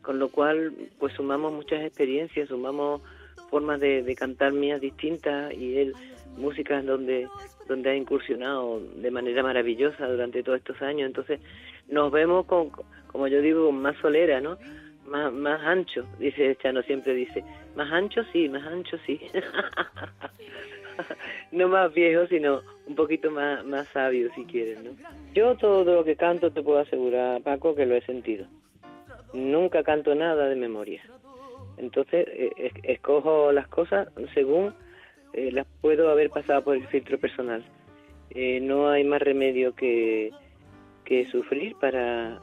con 0.00 0.20
lo 0.20 0.28
cual 0.28 0.72
pues 1.00 1.12
sumamos 1.14 1.52
muchas 1.52 1.82
experiencias, 1.82 2.50
sumamos 2.50 3.02
formas 3.50 3.80
de, 3.80 4.04
de 4.04 4.14
cantar 4.14 4.52
mías 4.52 4.80
distintas 4.80 5.52
y 5.54 5.76
él 5.76 5.94
músicas 6.36 6.84
donde 6.84 7.28
donde 7.68 7.90
ha 7.90 7.96
incursionado 7.96 8.80
de 8.96 9.10
manera 9.10 9.42
maravillosa 9.42 10.06
durante 10.06 10.42
todos 10.42 10.58
estos 10.58 10.80
años. 10.82 11.06
Entonces 11.06 11.40
nos 11.88 12.10
vemos 12.12 12.46
con, 12.46 12.70
como 13.06 13.28
yo 13.28 13.40
digo, 13.40 13.70
más 13.72 13.96
solera, 13.98 14.40
¿no? 14.40 14.58
Más, 15.06 15.32
más 15.32 15.60
ancho, 15.62 16.06
dice 16.18 16.56
Chano, 16.56 16.82
siempre 16.82 17.14
dice. 17.14 17.44
Más 17.76 17.90
ancho 17.92 18.22
sí, 18.32 18.48
más 18.48 18.66
ancho 18.66 18.96
sí. 19.06 19.20
no 21.52 21.68
más 21.68 21.92
viejo, 21.92 22.26
sino 22.26 22.62
un 22.86 22.94
poquito 22.94 23.30
más, 23.30 23.64
más 23.64 23.88
sabio, 23.88 24.30
si 24.34 24.44
quieres, 24.44 24.82
¿no? 24.82 24.90
Yo 25.34 25.56
todo 25.56 25.94
lo 25.94 26.04
que 26.04 26.16
canto 26.16 26.50
te 26.50 26.62
puedo 26.62 26.78
asegurar, 26.78 27.42
Paco, 27.42 27.74
que 27.74 27.86
lo 27.86 27.94
he 27.94 28.02
sentido. 28.02 28.46
Nunca 29.32 29.82
canto 29.82 30.14
nada 30.14 30.48
de 30.48 30.56
memoria. 30.56 31.02
Entonces, 31.78 32.26
eh, 32.28 32.70
escojo 32.82 33.50
las 33.50 33.66
cosas 33.68 34.08
según 34.34 34.74
eh, 35.32 35.50
las 35.52 35.66
puedo 35.80 36.10
haber 36.10 36.30
pasado 36.30 36.62
por 36.62 36.76
el 36.76 36.86
filtro 36.88 37.18
personal. 37.18 37.64
Eh, 38.30 38.60
no 38.60 38.88
hay 38.88 39.04
más 39.04 39.20
remedio 39.20 39.74
que, 39.74 40.30
que 41.04 41.26
sufrir 41.26 41.76
para 41.76 42.40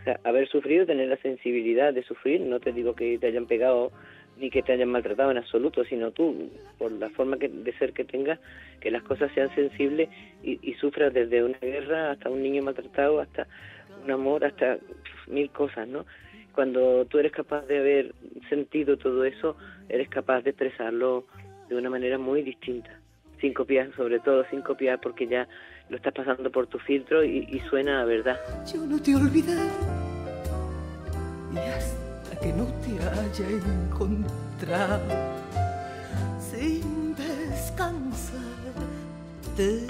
o 0.00 0.04
sea, 0.04 0.20
haber 0.24 0.48
sufrido, 0.48 0.86
tener 0.86 1.08
la 1.08 1.16
sensibilidad 1.18 1.92
de 1.92 2.02
sufrir. 2.02 2.40
No 2.40 2.60
te 2.60 2.72
digo 2.72 2.94
que 2.94 3.18
te 3.18 3.26
hayan 3.26 3.46
pegado 3.46 3.92
ni 4.38 4.50
que 4.50 4.62
te 4.62 4.72
hayan 4.72 4.88
maltratado 4.88 5.30
en 5.30 5.38
absoluto, 5.38 5.84
sino 5.84 6.12
tú, 6.12 6.50
por 6.78 6.90
la 6.92 7.10
forma 7.10 7.38
que, 7.38 7.48
de 7.48 7.72
ser 7.78 7.92
que 7.92 8.04
tengas, 8.04 8.38
que 8.80 8.90
las 8.90 9.02
cosas 9.02 9.30
sean 9.34 9.54
sensibles 9.54 10.08
y, 10.42 10.58
y 10.62 10.74
sufras 10.74 11.12
desde 11.12 11.44
una 11.44 11.58
guerra 11.58 12.12
hasta 12.12 12.30
un 12.30 12.42
niño 12.42 12.62
maltratado, 12.62 13.20
hasta 13.20 13.46
un 14.02 14.10
amor, 14.10 14.44
hasta 14.44 14.78
mil 15.26 15.50
cosas, 15.50 15.86
¿no? 15.86 16.06
Cuando 16.54 17.04
tú 17.04 17.18
eres 17.18 17.32
capaz 17.32 17.66
de 17.66 17.78
haber 17.78 18.14
sentido 18.48 18.96
todo 18.96 19.24
eso, 19.24 19.56
eres 19.88 20.08
capaz 20.08 20.42
de 20.42 20.50
expresarlo 20.50 21.24
de 21.70 21.76
una 21.76 21.88
manera 21.88 22.18
muy 22.18 22.42
distinta. 22.42 22.90
Sin 23.40 23.54
copiar, 23.54 23.94
sobre 23.96 24.20
todo 24.20 24.44
sin 24.50 24.60
copiar, 24.60 25.00
porque 25.00 25.26
ya 25.26 25.48
lo 25.88 25.96
estás 25.96 26.12
pasando 26.12 26.50
por 26.50 26.66
tu 26.66 26.78
filtro 26.78 27.24
y, 27.24 27.48
y 27.50 27.60
suena 27.70 28.02
a 28.02 28.04
verdad. 28.04 28.38
Yo 28.70 28.84
no 28.84 29.00
te 29.00 29.14
olvidé 29.16 29.56
y 31.54 31.58
hasta 31.58 32.38
que 32.40 32.52
no 32.52 32.66
te 32.84 32.92
haya 33.02 33.48
encontrado 33.48 35.00
sin 36.38 37.14
descansar 37.14 38.40
te 39.56 39.86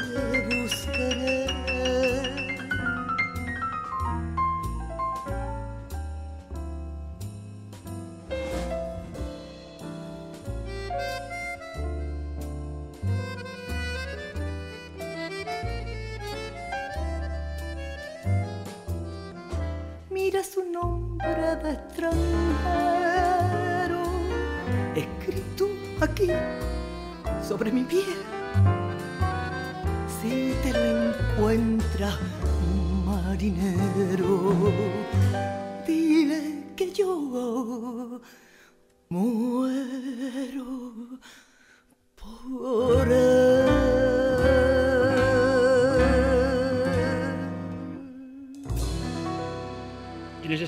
buscaré. 0.48 1.69
Mira 20.40 20.52
su 20.54 20.64
nombre 20.64 21.56
de 21.56 21.72
extranjero 21.72 22.22
escrito 24.96 25.68
aquí 26.00 26.28
sobre 27.46 27.70
mi 27.70 27.84
piel. 27.84 28.22
Si 30.22 30.54
te 30.62 30.72
lo 30.72 31.12
encuentras, 31.12 32.18
marinero, 33.04 34.54
dile 35.86 36.64
que 36.74 36.90
yo 36.90 38.20
muero 39.10 40.68
por 42.16 43.12
él. 43.12 43.59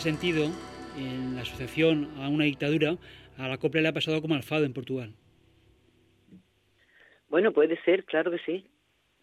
Sentido, 0.03 0.51
en 0.99 1.37
la 1.37 1.43
asociación 1.43 2.09
a 2.19 2.29
una 2.29 2.45
dictadura, 2.45 2.97
a 3.38 3.49
la 3.49 3.59
copla 3.59 3.81
le 3.81 3.88
ha 3.88 3.93
pasado 3.93 4.21
como 4.21 4.35
al 4.35 4.43
fado 4.43 4.65
en 4.65 4.73
Portugal. 4.73 5.12
Bueno, 7.29 7.53
puede 7.53 7.81
ser, 7.85 8.05
claro 8.05 8.31
que 8.31 8.38
sí, 8.41 8.67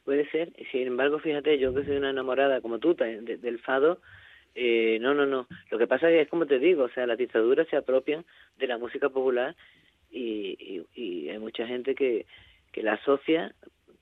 puede 0.05 0.27
ser. 0.31 0.51
Sin 0.71 0.87
embargo, 0.87 1.19
fíjate, 1.19 1.59
yo 1.59 1.73
que 1.75 1.83
soy 1.83 1.97
una 1.97 2.09
enamorada 2.09 2.61
como 2.61 2.79
tú 2.79 2.95
de- 2.95 3.21
de- 3.21 3.37
del 3.37 3.59
fado, 3.59 4.01
eh, 4.55 4.97
no, 5.01 5.13
no, 5.13 5.25
no. 5.25 5.47
Lo 5.69 5.77
que 5.77 5.85
pasa 5.85 6.09
es 6.09 6.27
como 6.29 6.45
te 6.47 6.59
digo, 6.59 6.85
o 6.85 6.89
sea, 6.89 7.05
las 7.05 7.17
dictaduras 7.17 7.67
se 7.67 7.75
apropian 7.75 8.25
de 8.57 8.67
la 8.67 8.77
música 8.77 9.09
popular 9.09 9.55
y, 10.09 10.81
y, 10.95 11.29
hay 11.29 11.37
mucha 11.39 11.67
gente 11.67 11.93
que, 11.93 12.25
que 12.71 12.81
la 12.81 12.93
asocia, 12.93 13.53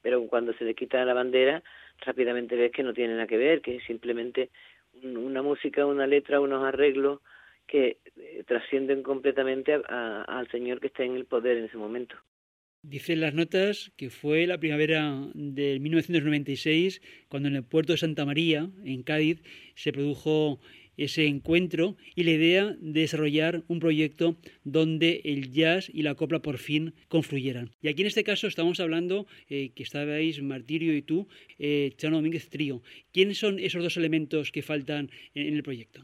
pero 0.01 0.25
cuando 0.27 0.53
se 0.53 0.63
le 0.63 0.73
quita 0.73 1.03
la 1.03 1.13
bandera, 1.13 1.61
rápidamente 2.05 2.55
ves 2.55 2.71
que 2.71 2.83
no 2.83 2.93
tiene 2.93 3.13
nada 3.13 3.27
que 3.27 3.37
ver, 3.37 3.61
que 3.61 3.81
simplemente 3.81 4.49
una 5.03 5.41
música, 5.41 5.85
una 5.85 6.07
letra, 6.07 6.39
unos 6.39 6.63
arreglos 6.63 7.19
que 7.67 7.97
eh, 8.15 8.43
trascienden 8.47 9.03
completamente 9.03 9.73
a- 9.73 10.23
al 10.23 10.49
señor 10.49 10.79
que 10.79 10.87
está 10.87 11.03
en 11.03 11.15
el 11.15 11.25
poder 11.25 11.57
en 11.57 11.65
ese 11.65 11.77
momento. 11.77 12.15
Dicen 12.83 13.19
las 13.19 13.33
notas 13.33 13.91
que 13.97 14.09
fue 14.09 14.47
la 14.47 14.59
primavera 14.59 15.27
de 15.33 15.79
1996 15.79 17.01
cuando 17.27 17.49
en 17.49 17.55
el 17.55 17.63
puerto 17.65 17.91
de 17.93 17.97
Santa 17.97 18.23
María, 18.25 18.69
en 18.85 19.03
Cádiz, 19.03 19.41
se 19.75 19.91
produjo 19.91 20.59
ese 20.97 21.27
encuentro 21.27 21.95
y 22.15 22.23
la 22.23 22.31
idea 22.31 22.65
de 22.79 23.01
desarrollar 23.01 23.63
un 23.67 23.79
proyecto 23.79 24.35
donde 24.63 25.21
el 25.23 25.51
jazz 25.51 25.89
y 25.89 26.01
la 26.03 26.15
copla 26.15 26.39
por 26.39 26.57
fin 26.57 26.93
confluyeran. 27.07 27.69
Y 27.81 27.87
aquí 27.87 28.01
en 28.01 28.07
este 28.07 28.23
caso 28.23 28.47
estamos 28.47 28.79
hablando 28.79 29.25
eh, 29.49 29.71
que 29.73 29.83
estabais 29.83 30.41
Martirio 30.41 30.93
y 30.95 31.01
tú, 31.01 31.27
eh, 31.59 31.93
Chano 31.97 32.17
Domínguez 32.17 32.49
Trío. 32.49 32.81
¿Quiénes 33.13 33.39
son 33.39 33.59
esos 33.59 33.83
dos 33.83 33.97
elementos 33.97 34.51
que 34.51 34.61
faltan 34.61 35.09
en, 35.33 35.53
el 35.53 35.63
proyecto? 35.63 36.01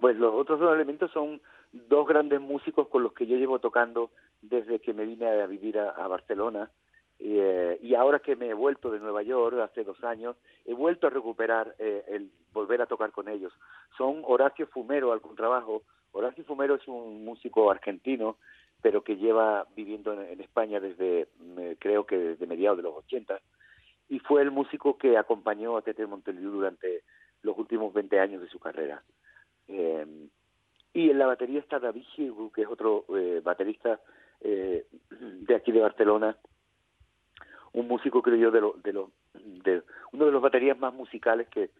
Pues 0.00 0.16
los 0.16 0.32
otros 0.34 0.58
dos 0.60 0.74
elementos 0.74 1.10
son 1.12 1.40
dos 1.72 2.06
grandes 2.06 2.40
músicos 2.40 2.88
con 2.88 3.02
los 3.02 3.12
que 3.12 3.26
yo 3.26 3.36
llevo 3.36 3.58
tocando 3.58 4.10
desde 4.40 4.80
que 4.80 4.92
me 4.92 5.06
vine 5.06 5.26
a 5.26 5.46
vivir 5.46 5.78
a 5.78 6.06
Barcelona 6.08 6.70
eh, 7.24 7.78
y 7.82 7.94
ahora 7.94 8.18
que 8.18 8.34
me 8.36 8.48
he 8.48 8.54
vuelto 8.54 8.90
de 8.90 8.98
Nueva 8.98 9.22
York 9.22 9.56
hace 9.60 9.84
dos 9.84 10.02
años, 10.02 10.36
he 10.64 10.74
vuelto 10.74 11.06
a 11.06 11.10
recuperar 11.10 11.74
eh, 11.78 12.04
el 12.08 12.30
volver 12.52 12.82
a 12.82 12.86
tocar 12.86 13.12
con 13.12 13.28
ellos. 13.28 13.52
Son 13.96 14.22
Horacio 14.24 14.66
Fumero 14.66 15.12
al 15.12 15.20
contrabajo. 15.20 15.82
Horacio 16.12 16.44
Fumero 16.44 16.74
es 16.74 16.86
un 16.88 17.24
músico 17.24 17.70
argentino, 17.70 18.36
pero 18.82 19.02
que 19.04 19.16
lleva 19.16 19.66
viviendo 19.76 20.12
en, 20.20 20.40
España 20.40 20.80
desde, 20.80 21.28
me- 21.38 21.76
creo 21.76 22.04
que 22.06 22.18
desde 22.18 22.46
mediados 22.46 22.78
de 22.78 22.82
los 22.82 22.96
80, 22.96 23.40
y 24.08 24.18
fue 24.18 24.42
el 24.42 24.50
músico 24.50 24.98
que 24.98 25.16
acompañó 25.16 25.76
a 25.76 25.82
Tete 25.82 26.04
Monteliu 26.06 26.50
durante 26.50 27.02
los 27.42 27.56
últimos 27.56 27.94
20 27.94 28.18
años 28.20 28.42
de 28.42 28.48
su 28.48 28.58
carrera. 28.58 29.02
Eh, 29.68 30.06
y 30.92 31.08
en 31.10 31.18
la 31.18 31.26
batería 31.26 31.60
está 31.60 31.78
David 31.78 32.04
Hirgu, 32.16 32.50
que 32.50 32.62
es 32.62 32.68
otro 32.68 33.04
eh, 33.16 33.40
baterista 33.42 34.00
eh, 34.40 34.86
de 35.10 35.54
aquí 35.54 35.70
de 35.72 35.80
Barcelona, 35.80 36.36
un 37.72 37.88
músico 37.88 38.22
creo 38.22 38.36
yo 38.36 38.50
de, 38.50 38.60
lo, 38.60 38.74
de, 38.82 38.92
lo, 38.92 39.10
de 39.34 39.82
uno 40.12 40.26
de 40.26 40.32
los 40.32 40.42
baterías 40.42 40.78
más 40.78 40.92
musicales 40.94 41.48
que, 41.48 41.70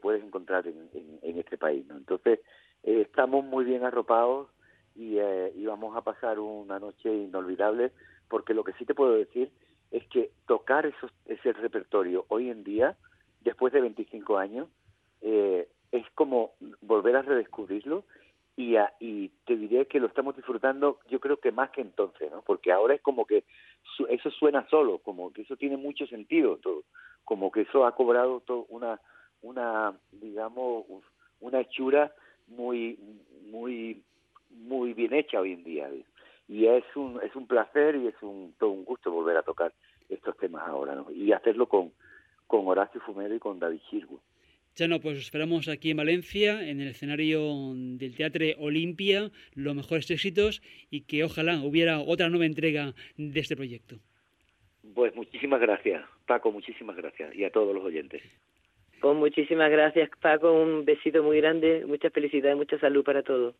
puedes 0.00 0.24
encontrar 0.24 0.66
en, 0.66 0.88
en, 0.94 1.18
en 1.20 1.38
este 1.38 1.58
país. 1.58 1.86
¿no? 1.86 1.98
Entonces 1.98 2.40
eh, 2.82 3.02
estamos 3.02 3.44
muy 3.44 3.66
bien 3.66 3.84
arropados 3.84 4.48
y 4.94 5.18
eh, 5.18 5.52
íbamos 5.54 5.94
a 5.96 6.00
pasar 6.00 6.38
una 6.38 6.78
noche 6.78 7.14
inolvidable 7.14 7.92
porque 8.28 8.54
lo 8.54 8.64
que 8.64 8.72
sí 8.74 8.86
te 8.86 8.94
puedo 8.94 9.12
decir 9.12 9.50
es 9.90 10.06
que 10.08 10.30
tocar 10.46 10.86
esos, 10.86 11.12
ese 11.26 11.52
repertorio 11.52 12.24
hoy 12.28 12.48
en 12.48 12.64
día, 12.64 12.96
después 13.42 13.72
de 13.72 13.82
25 13.82 14.38
años, 14.38 14.68
eh, 15.20 15.68
es 15.92 16.06
como 16.14 16.54
volver 16.80 17.16
a 17.16 17.22
redescubrirlo 17.22 18.04
y, 18.56 18.76
y 19.00 19.28
te 19.46 19.56
diré 19.56 19.86
que 19.86 20.00
lo 20.00 20.06
estamos 20.06 20.34
disfrutando 20.36 20.98
yo 21.08 21.20
creo 21.20 21.38
que 21.38 21.52
más 21.52 21.70
que 21.70 21.82
entonces, 21.82 22.30
¿no? 22.30 22.42
Porque 22.42 22.72
ahora 22.72 22.94
es 22.94 23.02
como 23.02 23.26
que 23.26 23.44
eso 24.08 24.30
suena 24.30 24.66
solo, 24.68 24.98
como 24.98 25.32
que 25.32 25.42
eso 25.42 25.56
tiene 25.56 25.76
mucho 25.76 26.06
sentido 26.06 26.56
todo, 26.58 26.84
como 27.24 27.50
que 27.50 27.62
eso 27.62 27.86
ha 27.86 27.94
cobrado 27.94 28.40
todo 28.40 28.66
una, 28.68 29.00
una 29.42 29.94
digamos, 30.12 30.84
una 31.40 31.60
hechura 31.60 32.12
muy, 32.46 32.98
muy, 33.50 34.02
muy 34.50 34.94
bien 34.94 35.12
hecha 35.12 35.40
hoy 35.40 35.52
en 35.52 35.64
día. 35.64 35.90
Y 36.48 36.66
es 36.66 36.84
un, 36.94 37.20
es 37.22 37.34
un 37.36 37.46
placer 37.46 37.96
y 37.96 38.08
es 38.08 38.14
un, 38.22 38.54
todo 38.58 38.70
un 38.70 38.84
gusto 38.84 39.10
volver 39.10 39.36
a 39.36 39.42
tocar 39.42 39.72
estos 40.08 40.36
temas 40.36 40.66
ahora. 40.66 41.04
Y 41.14 41.32
hacerlo 41.32 41.66
con, 41.66 41.92
con 42.46 42.66
Horacio 42.66 43.00
Fumero 43.00 43.34
y 43.34 43.38
con 43.38 43.58
David 43.58 43.80
Chirgu. 43.88 44.20
Chano, 44.74 45.00
pues 45.00 45.18
esperamos 45.18 45.68
aquí 45.68 45.90
en 45.90 45.98
Valencia, 45.98 46.66
en 46.66 46.80
el 46.80 46.88
escenario 46.88 47.72
del 47.74 48.16
Teatro 48.16 48.46
Olimpia, 48.58 49.30
los 49.54 49.74
mejores 49.74 50.10
éxitos 50.10 50.62
y 50.90 51.02
que 51.02 51.24
ojalá 51.24 51.60
hubiera 51.62 52.00
otra 52.00 52.30
nueva 52.30 52.46
entrega 52.46 52.94
de 53.16 53.38
este 53.38 53.54
proyecto. 53.54 53.96
Pues 54.94 55.14
muchísimas 55.14 55.60
gracias, 55.60 56.02
Paco, 56.26 56.50
muchísimas 56.50 56.96
gracias 56.96 57.34
y 57.34 57.44
a 57.44 57.50
todos 57.50 57.74
los 57.74 57.84
oyentes. 57.84 58.22
Pues 59.00 59.16
muchísimas 59.16 59.70
gracias, 59.70 60.08
Paco, 60.20 60.52
un 60.52 60.84
besito 60.84 61.22
muy 61.22 61.38
grande, 61.38 61.84
mucha 61.86 62.08
felicidad 62.10 62.52
y 62.52 62.56
mucha 62.56 62.78
salud 62.78 63.04
para 63.04 63.22
todos. 63.22 63.54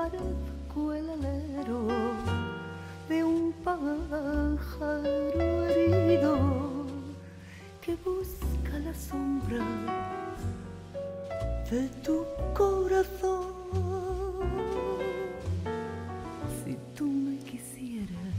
Parezco 0.06 0.92
el 0.92 1.10
alero 1.10 1.88
de 3.08 3.24
un 3.24 3.52
pájaro 3.64 5.02
herido 5.66 6.38
que 7.80 7.96
busca 8.04 8.78
la 8.84 8.94
sombra 8.94 9.64
de 11.68 11.88
tu 12.04 12.24
corazón. 12.54 13.46
Si 16.64 16.78
tú 16.96 17.06
me 17.06 17.38
quisieras 17.38 18.36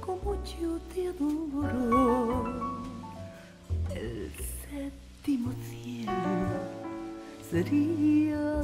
como 0.00 0.36
yo 0.58 0.78
te 0.94 1.08
adoro, 1.08 2.44
el 3.94 4.32
séptimo 4.70 5.52
cielo 5.68 6.16
sería 7.50 8.56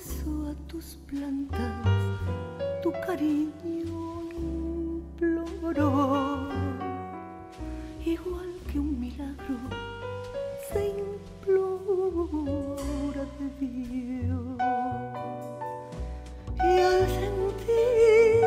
beso 0.00 0.48
a 0.48 0.54
tus 0.66 0.96
plantas, 1.06 1.86
tu 2.82 2.90
cariño 3.06 4.22
imploró. 5.12 6.48
Igual 8.04 8.50
que 8.70 8.78
un 8.78 8.98
milagro 8.98 9.58
se 10.72 10.88
implora 11.04 12.04
de 13.38 13.46
Dios. 13.60 14.58
Y 16.58 16.80
al 16.80 17.06
sentir 17.20 18.44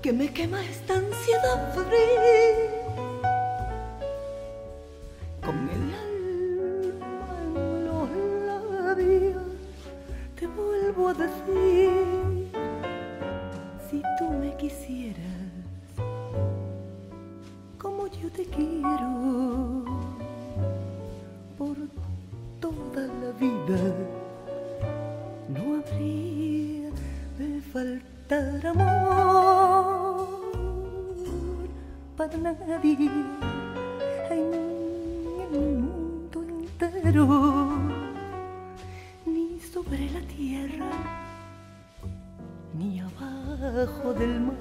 que 0.00 0.12
me 0.12 0.32
quema 0.32 0.64
esta 0.64 0.94
ansiedad 0.94 1.74
fría, 1.74 2.71
faltar 27.72 28.66
amor 28.66 30.28
para 32.18 32.36
nadie 32.36 33.10
en 34.30 34.54
el 35.40 35.56
mundo 35.80 36.42
entero, 36.42 37.24
ni 39.24 39.58
sobre 39.58 40.10
la 40.10 40.20
tierra, 40.20 40.90
ni 42.74 43.00
abajo 43.00 44.12
del 44.12 44.40
mar. 44.40 44.51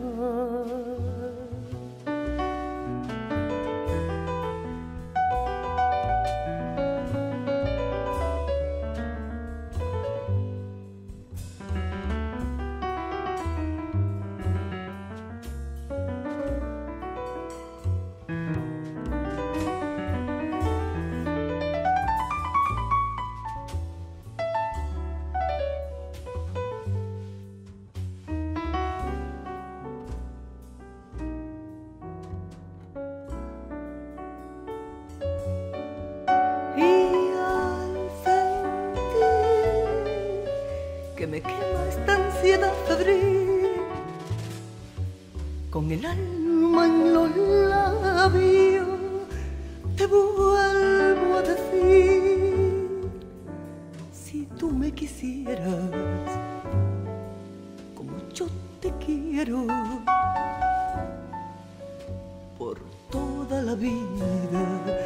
toda 63.52 63.64
la 63.64 63.76
vida. 63.76 65.01